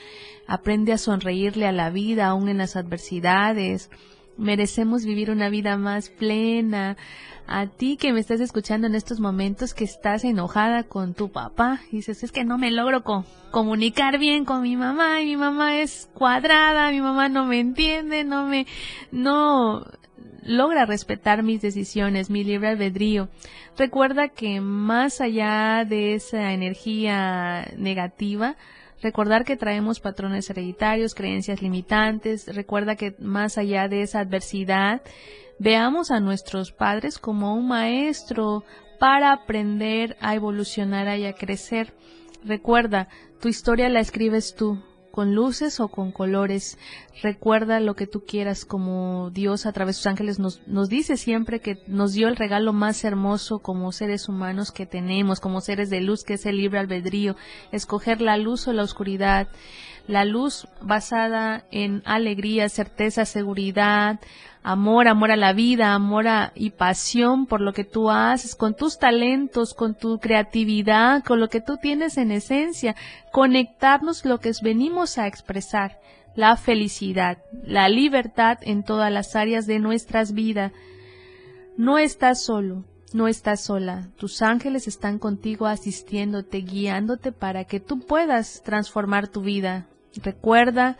aprende 0.48 0.94
a 0.94 0.98
sonreírle 0.98 1.66
a 1.66 1.72
la 1.72 1.90
vida 1.90 2.28
aún 2.28 2.48
en 2.48 2.60
las 2.60 2.76
adversidades, 2.76 3.90
merecemos 4.38 5.06
vivir 5.06 5.32
una 5.32 5.50
vida 5.50 5.78
más 5.78 6.10
plena, 6.10 6.98
a 7.48 7.68
ti 7.68 7.98
que 7.98 8.12
me 8.12 8.20
estás 8.20 8.42
escuchando 8.42 8.88
en 8.88 8.96
estos 8.96 9.20
momentos 9.20 9.74
que 9.74 9.84
estás 9.84 10.24
enojada 10.24 10.84
con 10.84 11.14
tu 11.14 11.32
papá, 11.32 11.82
dices, 11.92 12.24
es 12.24 12.32
que 12.32 12.44
no 12.44 12.58
me 12.58 12.72
logro 12.72 13.04
comunicar 13.52 14.18
bien 14.18 14.46
con 14.46 14.64
mi 14.64 14.76
mamá 14.76 15.22
y 15.22 15.26
mi 15.26 15.38
mamá 15.38 15.80
es 15.80 16.10
cuadrada, 16.14 16.92
mi 16.92 17.02
mamá 17.02 17.30
no 17.30 17.46
me 17.46 17.60
entiende, 17.60 18.24
no 18.24 18.48
me, 18.48 18.66
no 19.12 19.86
logra 20.44 20.86
respetar 20.86 21.44
mis 21.44 21.62
decisiones, 21.62 22.30
mi 22.30 22.44
libre 22.44 22.70
albedrío. 22.70 23.30
Recuerda 23.78 24.30
que 24.30 24.62
más 24.62 25.22
allá 25.22 25.86
de 25.86 26.16
esa 26.16 26.54
energía 26.54 27.72
negativa, 27.78 28.56
recordar 29.02 29.46
que 29.46 29.56
traemos 29.56 30.00
patrones 30.00 30.50
hereditarios, 30.50 31.16
creencias 31.16 31.62
limitantes, 31.62 32.54
recuerda 32.56 32.96
que 32.96 33.16
más 33.20 33.58
allá 33.58 33.88
de 33.88 34.02
esa 34.02 34.20
adversidad, 34.20 35.02
Veamos 35.58 36.12
a 36.12 36.20
nuestros 36.20 36.74
padres 36.74 37.18
como 37.18 37.56
un 37.56 37.68
maestro 37.68 38.66
para 39.00 39.32
aprender 39.32 40.18
a 40.20 40.36
evolucionar 40.36 41.18
y 41.18 41.26
a 41.26 41.34
crecer. 41.34 41.94
Recuerda, 42.44 43.08
tu 43.40 43.48
historia 43.48 43.88
la 43.88 44.02
escribes 44.02 44.54
tú, 44.56 44.84
con 45.16 45.34
luces 45.34 45.80
o 45.80 45.88
con 45.88 46.12
colores. 46.12 46.78
Recuerda 47.24 47.80
lo 47.80 47.96
que 47.96 48.06
tú 48.06 48.26
quieras 48.28 48.66
como 48.66 49.30
Dios 49.30 49.66
a 49.66 49.72
través 49.72 49.96
de 49.96 50.00
sus 50.00 50.08
ángeles 50.08 50.40
nos, 50.40 50.68
nos 50.68 50.90
dice 50.90 51.16
siempre 51.16 51.62
que 51.62 51.78
nos 51.88 52.12
dio 52.12 52.28
el 52.28 52.36
regalo 52.36 52.74
más 52.74 53.02
hermoso 53.06 53.60
como 53.60 53.94
seres 53.94 54.28
humanos 54.28 54.74
que 54.74 54.86
tenemos, 54.86 55.40
como 55.40 55.62
seres 55.62 55.90
de 55.90 56.02
luz, 56.02 56.26
que 56.26 56.34
es 56.34 56.46
el 56.46 56.58
libre 56.58 56.80
albedrío, 56.80 57.38
escoger 57.72 58.20
la 58.20 58.36
luz 58.36 58.68
o 58.68 58.74
la 58.74 58.84
oscuridad. 58.84 59.48
La 60.06 60.26
luz 60.26 60.68
basada 60.82 61.66
en 61.72 62.04
alegría, 62.04 62.68
certeza, 62.68 63.24
seguridad, 63.24 64.20
amor, 64.66 65.08
amor 65.08 65.30
a 65.30 65.36
la 65.36 65.54
vida, 65.54 65.94
amor 65.94 66.26
y 66.56 66.72
pasión 66.72 67.46
por 67.46 67.62
lo 67.62 67.72
que 67.72 67.84
tú 67.84 68.10
haces, 68.10 68.56
con 68.56 68.76
tus 68.76 68.98
talentos, 68.98 69.76
con 69.76 69.94
tu 69.94 70.18
creatividad, 70.18 71.24
con 71.24 71.40
lo 71.40 71.50
que 71.50 71.62
tú 71.62 71.78
tienes 71.78 72.18
en 72.18 72.32
esencia, 72.32 72.96
conectarnos 73.32 74.26
lo 74.26 74.40
que 74.40 74.52
venimos 74.64 75.20
a 75.20 75.28
expresar, 75.28 76.00
la 76.36 76.58
felicidad, 76.58 77.38
la 77.64 77.90
libertad 77.90 78.58
en 78.62 78.84
todas 78.84 79.12
las 79.12 79.36
áreas 79.36 79.68
de 79.68 79.78
nuestras 79.78 80.34
vidas. 80.34 80.72
No 81.78 82.00
estás 82.00 82.44
solo, 82.44 82.86
no 83.14 83.28
estás 83.28 83.62
sola. 83.62 84.10
Tus 84.18 84.42
ángeles 84.42 84.88
están 84.88 85.20
contigo 85.20 85.68
asistiéndote, 85.68 86.62
guiándote 86.62 87.32
para 87.32 87.66
que 87.66 87.80
tú 87.80 88.00
puedas 88.00 88.64
transformar 88.64 89.28
tu 89.28 89.42
vida. 89.42 89.86
Recuerda 90.24 90.98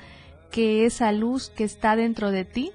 que 0.52 0.86
esa 0.86 1.12
luz 1.12 1.50
que 1.50 1.64
está 1.64 1.96
dentro 1.96 2.30
de 2.30 2.46
ti 2.46 2.72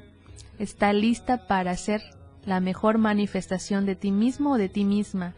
está 0.61 0.92
lista 0.92 1.49
para 1.49 1.75
ser 1.77 2.03
la 2.44 2.61
mejor 2.61 2.99
manifestación 2.99 3.87
de 3.87 3.96
ti 3.96 4.12
mismo 4.12 4.53
o 4.53 4.59
de 4.59 4.68
ti 4.68 4.85
misma. 4.85 5.35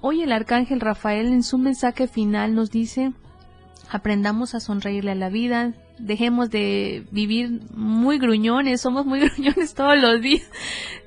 Hoy 0.00 0.22
el 0.22 0.32
arcángel 0.32 0.80
Rafael 0.80 1.26
en 1.26 1.42
su 1.42 1.58
mensaje 1.58 2.08
final 2.08 2.54
nos 2.54 2.70
dice, 2.70 3.12
aprendamos 3.90 4.54
a 4.54 4.60
sonreírle 4.60 5.12
a 5.12 5.14
la 5.14 5.28
vida, 5.28 5.74
dejemos 5.98 6.50
de 6.50 7.06
vivir 7.10 7.60
muy 7.74 8.18
gruñones, 8.18 8.80
somos 8.80 9.06
muy 9.06 9.20
gruñones 9.28 9.74
todos 9.74 9.98
los 9.98 10.20
días. 10.20 10.50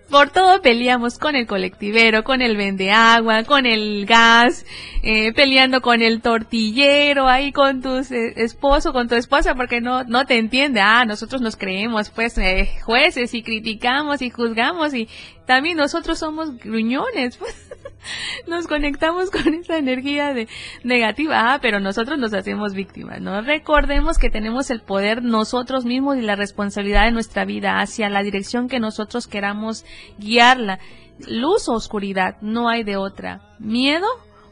Por 0.10 0.30
todo 0.30 0.62
peleamos 0.62 1.18
con 1.18 1.36
el 1.36 1.48
colectivero, 1.48 2.24
con 2.24 2.42
el 2.42 2.56
vende 2.58 2.92
agua, 2.92 3.44
con 3.44 3.66
el 3.66 4.06
gas, 4.06 4.66
eh, 5.04 5.34
peleando 5.34 5.82
con 5.82 6.02
el 6.02 6.22
tortillero, 6.22 7.28
ahí 7.28 7.52
con 7.52 7.82
tu 7.82 7.98
eh, 7.98 8.34
esposo, 8.38 8.94
con 8.94 9.08
tu 9.08 9.16
esposa, 9.16 9.56
porque 9.56 9.82
no, 9.82 10.04
no 10.04 10.26
te 10.26 10.38
entiende. 10.38 10.82
Ah, 10.82 11.06
nosotros 11.06 11.42
nos 11.42 11.56
creemos, 11.56 12.10
pues, 12.10 12.38
eh, 12.38 12.70
jueces 12.84 13.34
y 13.34 13.44
criticamos 13.44 14.22
y 14.22 14.30
juzgamos 14.30 14.94
y 14.94 15.08
también 15.46 15.78
nosotros 15.78 16.20
somos 16.20 16.58
gruñones, 16.58 17.38
pues. 17.40 17.75
nos 18.48 18.68
conectamos 18.68 19.32
con 19.32 19.54
esa 19.54 19.78
energía 19.78 20.34
de 20.34 20.48
negativa, 20.84 21.54
ah, 21.54 21.60
pero 21.62 21.80
nosotros 21.80 22.18
nos 22.20 22.34
hacemos 22.34 22.74
víctimas, 22.74 23.22
¿no? 23.22 23.42
Recordemos 23.42 24.18
que 24.18 24.30
tenemos 24.30 24.70
el 24.72 24.82
poder 24.82 25.24
nosotros 25.24 25.86
mismos 25.86 26.18
y 26.18 26.22
la 26.22 26.36
responsabilidad 26.36 27.06
de 27.06 27.12
nuestra 27.12 27.46
vida 27.46 27.80
hacia 27.80 28.10
la 28.10 28.24
dirección 28.24 28.68
que 28.68 28.80
nosotros 28.80 29.28
queramos 29.28 29.86
guiarla. 30.18 30.80
Luz 31.28 31.70
o 31.70 31.74
oscuridad, 31.74 32.38
no 32.42 32.68
hay 32.68 32.84
de 32.84 32.98
otra. 32.98 33.56
Miedo 33.60 34.08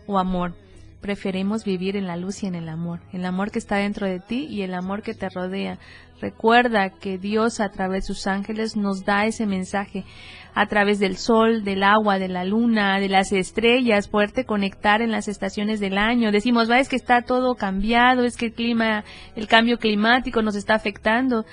o 0.07 0.17
amor. 0.17 0.55
Preferimos 1.01 1.65
vivir 1.65 1.97
en 1.97 2.07
la 2.07 2.15
luz 2.15 2.43
y 2.43 2.47
en 2.47 2.55
el 2.55 2.69
amor, 2.69 3.01
el 3.11 3.25
amor 3.25 3.51
que 3.51 3.59
está 3.59 3.75
dentro 3.75 4.07
de 4.07 4.21
ti 4.21 4.47
y 4.49 4.61
el 4.61 4.73
amor 4.73 5.01
que 5.01 5.13
te 5.13 5.27
rodea. 5.27 5.77
Recuerda 6.23 6.89
que 6.89 7.17
Dios 7.17 7.59
a 7.59 7.67
través 7.67 8.03
de 8.03 8.13
sus 8.13 8.27
ángeles 8.27 8.77
nos 8.77 9.03
da 9.03 9.25
ese 9.25 9.45
mensaje 9.45 10.05
a 10.53 10.67
través 10.67 10.97
del 10.97 11.17
sol, 11.17 11.65
del 11.65 11.83
agua, 11.83 12.17
de 12.17 12.29
la 12.29 12.45
luna, 12.45 13.01
de 13.01 13.09
las 13.09 13.33
estrellas, 13.33 14.07
poderte 14.07 14.45
conectar 14.45 15.01
en 15.01 15.11
las 15.11 15.27
estaciones 15.27 15.81
del 15.81 15.97
año. 15.97 16.31
Decimos, 16.31 16.71
va, 16.71 16.79
es 16.79 16.87
que 16.87 16.95
está 16.95 17.23
todo 17.23 17.55
cambiado, 17.55 18.23
es 18.23 18.37
que 18.37 18.45
el 18.45 18.53
clima, 18.53 19.03
el 19.35 19.49
cambio 19.49 19.79
climático 19.79 20.41
nos 20.41 20.55
está 20.55 20.75
afectando. 20.75 21.43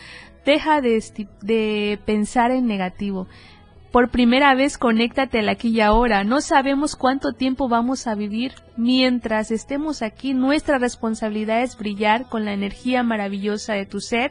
Deja 0.44 0.80
de, 0.80 1.02
de 1.42 1.98
pensar 2.06 2.52
en 2.52 2.66
negativo. 2.66 3.26
Por 3.92 4.10
primera 4.10 4.54
vez 4.54 4.78
conéctate 4.78 5.40
al 5.40 5.48
aquí 5.48 5.70
y 5.70 5.80
ahora. 5.80 6.22
No 6.22 6.40
sabemos 6.40 6.94
cuánto 6.94 7.32
tiempo 7.32 7.68
vamos 7.68 8.06
a 8.06 8.14
vivir. 8.14 8.52
Mientras 8.76 9.50
estemos 9.50 10.02
aquí, 10.02 10.32
nuestra 10.32 10.78
responsabilidad 10.78 11.62
es 11.62 11.76
brillar 11.76 12.28
con 12.28 12.44
la 12.44 12.52
energía 12.52 13.02
maravillosa 13.02 13.72
de 13.74 13.86
tu 13.86 14.00
ser, 14.00 14.30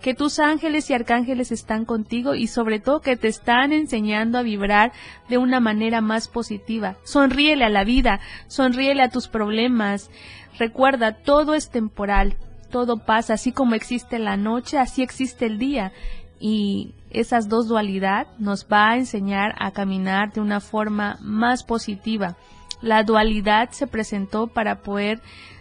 que 0.00 0.14
tus 0.14 0.38
ángeles 0.38 0.88
y 0.90 0.94
arcángeles 0.94 1.50
están 1.50 1.86
contigo 1.86 2.36
y 2.36 2.46
sobre 2.46 2.78
todo 2.78 3.00
que 3.00 3.16
te 3.16 3.26
están 3.26 3.72
enseñando 3.72 4.38
a 4.38 4.42
vibrar 4.42 4.92
de 5.28 5.38
una 5.38 5.58
manera 5.58 6.00
más 6.00 6.28
positiva. 6.28 6.94
Sonríele 7.02 7.64
a 7.64 7.68
la 7.68 7.82
vida, 7.82 8.20
sonríele 8.46 9.02
a 9.02 9.10
tus 9.10 9.26
problemas. 9.26 10.08
Recuerda, 10.56 11.16
todo 11.16 11.54
es 11.54 11.68
temporal, 11.70 12.36
todo 12.70 13.04
pasa, 13.04 13.34
así 13.34 13.50
como 13.50 13.74
existe 13.74 14.20
la 14.20 14.36
noche, 14.36 14.78
así 14.78 15.02
existe 15.02 15.46
el 15.46 15.58
día 15.58 15.92
y 16.40 16.94
esas 17.10 17.48
dos 17.48 17.68
dualidad 17.68 18.26
nos 18.38 18.66
va 18.66 18.90
a 18.90 18.96
enseñar 18.96 19.54
a 19.58 19.70
caminar 19.72 20.32
de 20.32 20.40
una 20.40 20.60
forma 20.60 21.18
más 21.20 21.62
positiva. 21.62 22.36
La 22.80 23.02
dualidad 23.04 23.70
se 23.70 23.86
presentó 23.86 24.46
para 24.46 24.80
poder 24.82 25.20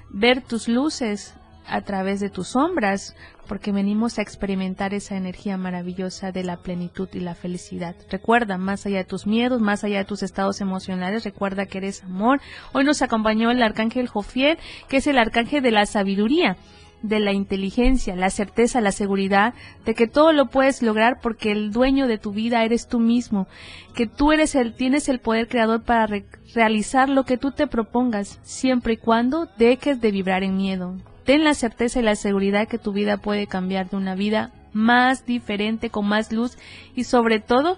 ver 0.09 0.41
tus 0.41 0.69
luces 0.69 1.35
a 1.67 1.81
través 1.81 2.19
de 2.19 2.29
tus 2.29 2.49
sombras, 2.49 3.15
porque 3.47 3.71
venimos 3.71 4.17
a 4.17 4.21
experimentar 4.21 4.93
esa 4.93 5.17
energía 5.17 5.57
maravillosa 5.57 6.31
de 6.31 6.43
la 6.43 6.57
plenitud 6.57 7.09
y 7.13 7.19
la 7.19 7.35
felicidad. 7.35 7.95
Recuerda, 8.09 8.57
más 8.57 8.85
allá 8.85 8.99
de 8.99 9.05
tus 9.05 9.27
miedos, 9.27 9.61
más 9.61 9.83
allá 9.83 9.99
de 9.99 10.05
tus 10.05 10.23
estados 10.23 10.61
emocionales, 10.61 11.23
recuerda 11.23 11.65
que 11.65 11.79
eres 11.79 12.03
amor. 12.03 12.41
Hoy 12.73 12.85
nos 12.85 13.01
acompañó 13.01 13.51
el 13.51 13.61
arcángel 13.61 14.07
Jofiel, 14.07 14.57
que 14.87 14.97
es 14.97 15.07
el 15.07 15.17
arcángel 15.17 15.61
de 15.61 15.71
la 15.71 15.85
sabiduría 15.85 16.57
de 17.01 17.19
la 17.19 17.31
inteligencia, 17.31 18.15
la 18.15 18.29
certeza, 18.29 18.81
la 18.81 18.91
seguridad 18.91 19.53
de 19.85 19.93
que 19.93 20.07
todo 20.07 20.33
lo 20.33 20.47
puedes 20.47 20.81
lograr 20.81 21.19
porque 21.21 21.51
el 21.51 21.71
dueño 21.71 22.07
de 22.07 22.17
tu 22.17 22.31
vida 22.31 22.63
eres 22.63 22.87
tú 22.87 22.99
mismo, 22.99 23.47
que 23.95 24.07
tú 24.07 24.31
eres 24.31 24.55
el 24.55 24.73
tienes 24.73 25.09
el 25.09 25.19
poder 25.19 25.47
creador 25.47 25.83
para 25.83 26.07
realizar 26.53 27.09
lo 27.09 27.23
que 27.23 27.37
tú 27.37 27.51
te 27.51 27.67
propongas, 27.67 28.39
siempre 28.43 28.93
y 28.93 28.97
cuando 28.97 29.47
dejes 29.57 30.01
de 30.01 30.11
vibrar 30.11 30.43
en 30.43 30.57
miedo. 30.57 30.97
Ten 31.23 31.43
la 31.43 31.53
certeza 31.53 31.99
y 31.99 32.03
la 32.03 32.15
seguridad 32.15 32.67
que 32.67 32.77
tu 32.77 32.91
vida 32.91 33.17
puede 33.17 33.47
cambiar 33.47 33.89
de 33.89 33.97
una 33.97 34.15
vida 34.15 34.51
más 34.73 35.25
diferente, 35.25 35.89
con 35.89 36.07
más 36.07 36.31
luz 36.31 36.57
y 36.95 37.03
sobre 37.03 37.39
todo 37.39 37.77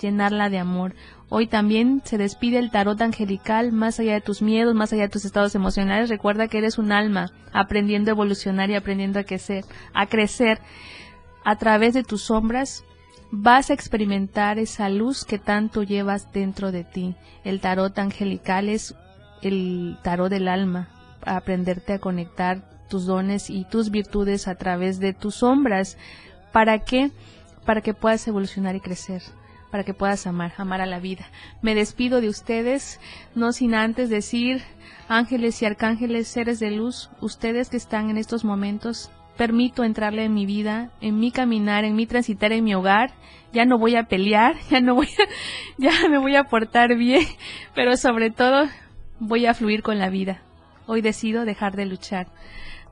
llenarla 0.00 0.48
de 0.48 0.58
amor. 0.58 0.94
Hoy 1.34 1.46
también 1.46 2.02
se 2.04 2.18
despide 2.18 2.58
el 2.58 2.70
tarot 2.70 3.00
angelical, 3.00 3.72
más 3.72 3.98
allá 3.98 4.12
de 4.12 4.20
tus 4.20 4.42
miedos, 4.42 4.74
más 4.74 4.92
allá 4.92 5.04
de 5.04 5.08
tus 5.08 5.24
estados 5.24 5.54
emocionales. 5.54 6.10
Recuerda 6.10 6.46
que 6.46 6.58
eres 6.58 6.76
un 6.76 6.92
alma 6.92 7.32
aprendiendo 7.52 8.10
a 8.10 8.12
evolucionar 8.12 8.68
y 8.68 8.74
aprendiendo 8.74 9.18
a 9.18 9.24
crecer, 9.24 9.64
a 9.94 10.06
crecer 10.06 10.60
a 11.42 11.56
través 11.56 11.94
de 11.94 12.04
tus 12.04 12.24
sombras. 12.24 12.84
Vas 13.30 13.70
a 13.70 13.72
experimentar 13.72 14.58
esa 14.58 14.90
luz 14.90 15.24
que 15.24 15.38
tanto 15.38 15.82
llevas 15.82 16.30
dentro 16.34 16.70
de 16.70 16.84
ti. 16.84 17.16
El 17.44 17.60
tarot 17.60 17.98
angelical 17.98 18.68
es 18.68 18.94
el 19.40 19.96
tarot 20.02 20.28
del 20.28 20.48
alma, 20.48 20.88
aprenderte 21.24 21.94
a 21.94 21.98
conectar 21.98 22.60
tus 22.90 23.06
dones 23.06 23.48
y 23.48 23.64
tus 23.64 23.90
virtudes 23.90 24.48
a 24.48 24.56
través 24.56 25.00
de 25.00 25.14
tus 25.14 25.36
sombras. 25.36 25.96
¿Para 26.52 26.80
qué? 26.80 27.10
Para 27.64 27.80
que 27.80 27.94
puedas 27.94 28.28
evolucionar 28.28 28.76
y 28.76 28.80
crecer 28.80 29.22
para 29.72 29.84
que 29.84 29.94
puedas 29.94 30.26
amar, 30.26 30.52
amar 30.58 30.82
a 30.82 30.86
la 30.86 31.00
vida. 31.00 31.24
Me 31.62 31.74
despido 31.74 32.20
de 32.20 32.28
ustedes, 32.28 33.00
no 33.34 33.52
sin 33.52 33.74
antes 33.74 34.10
decir, 34.10 34.62
ángeles 35.08 35.62
y 35.62 35.64
arcángeles, 35.64 36.28
seres 36.28 36.60
de 36.60 36.70
luz, 36.70 37.08
ustedes 37.22 37.70
que 37.70 37.78
están 37.78 38.10
en 38.10 38.18
estos 38.18 38.44
momentos, 38.44 39.10
permito 39.38 39.82
entrarle 39.82 40.24
en 40.26 40.34
mi 40.34 40.44
vida, 40.44 40.90
en 41.00 41.18
mi 41.18 41.30
caminar, 41.30 41.84
en 41.84 41.96
mi 41.96 42.06
transitar 42.06 42.52
en 42.52 42.64
mi 42.64 42.74
hogar. 42.74 43.12
Ya 43.54 43.64
no 43.64 43.78
voy 43.78 43.96
a 43.96 44.04
pelear, 44.04 44.56
ya 44.70 44.80
no 44.82 44.94
voy 44.94 45.06
a, 45.06 45.24
ya 45.78 46.06
me 46.10 46.18
voy 46.18 46.36
a 46.36 46.44
portar 46.44 46.94
bien, 46.94 47.26
pero 47.74 47.96
sobre 47.96 48.30
todo 48.30 48.68
voy 49.20 49.46
a 49.46 49.54
fluir 49.54 49.82
con 49.82 49.98
la 49.98 50.10
vida. 50.10 50.42
Hoy 50.86 51.00
decido 51.00 51.46
dejar 51.46 51.76
de 51.76 51.86
luchar. 51.86 52.26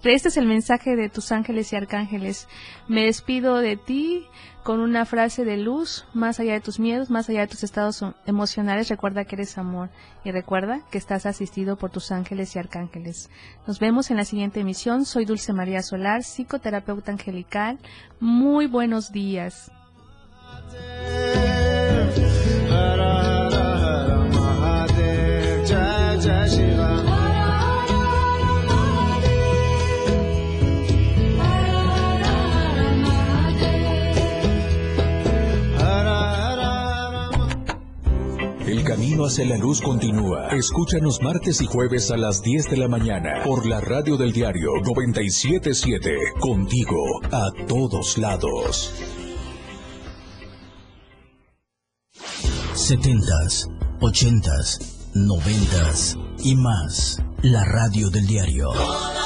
Este 0.02 0.28
es 0.28 0.36
el 0.38 0.46
mensaje 0.46 0.96
de 0.96 1.10
tus 1.10 1.30
ángeles 1.30 1.72
y 1.72 1.76
arcángeles. 1.76 2.48
Me 2.88 3.04
despido 3.04 3.56
de 3.56 3.76
ti 3.76 4.26
con 4.62 4.80
una 4.80 5.04
frase 5.04 5.44
de 5.44 5.58
luz, 5.58 6.06
más 6.14 6.40
allá 6.40 6.54
de 6.54 6.60
tus 6.60 6.80
miedos, 6.80 7.10
más 7.10 7.28
allá 7.28 7.40
de 7.40 7.48
tus 7.48 7.64
estados 7.64 8.02
emocionales, 8.26 8.88
recuerda 8.88 9.24
que 9.24 9.36
eres 9.36 9.58
amor 9.58 9.90
y 10.24 10.30
recuerda 10.30 10.80
que 10.90 10.98
estás 10.98 11.26
asistido 11.26 11.76
por 11.76 11.90
tus 11.90 12.12
ángeles 12.12 12.56
y 12.56 12.58
arcángeles. 12.58 13.30
Nos 13.66 13.78
vemos 13.78 14.10
en 14.10 14.16
la 14.16 14.24
siguiente 14.24 14.60
emisión. 14.60 15.04
Soy 15.04 15.26
Dulce 15.26 15.52
María 15.52 15.82
Solar, 15.82 16.22
psicoterapeuta 16.22 17.12
angelical. 17.12 17.78
Muy 18.20 18.66
buenos 18.66 19.12
días. 19.12 19.70
Camino 39.10 39.26
hacia 39.26 39.44
la 39.44 39.56
luz 39.56 39.80
continúa. 39.80 40.48
Escúchanos 40.50 41.20
martes 41.20 41.60
y 41.60 41.66
jueves 41.66 42.10
a 42.12 42.16
las 42.16 42.42
10 42.42 42.70
de 42.70 42.76
la 42.76 42.86
mañana 42.86 43.42
por 43.44 43.66
la 43.66 43.80
radio 43.80 44.16
del 44.16 44.32
diario 44.32 44.70
977. 44.84 46.16
Contigo 46.38 46.96
a 47.32 47.50
todos 47.66 48.18
lados. 48.18 48.92
70s, 52.74 53.68
80s, 54.00 54.78
90s 55.14 56.16
y 56.44 56.54
más. 56.54 57.18
La 57.42 57.64
radio 57.64 58.10
del 58.10 58.26
diario. 58.26 59.19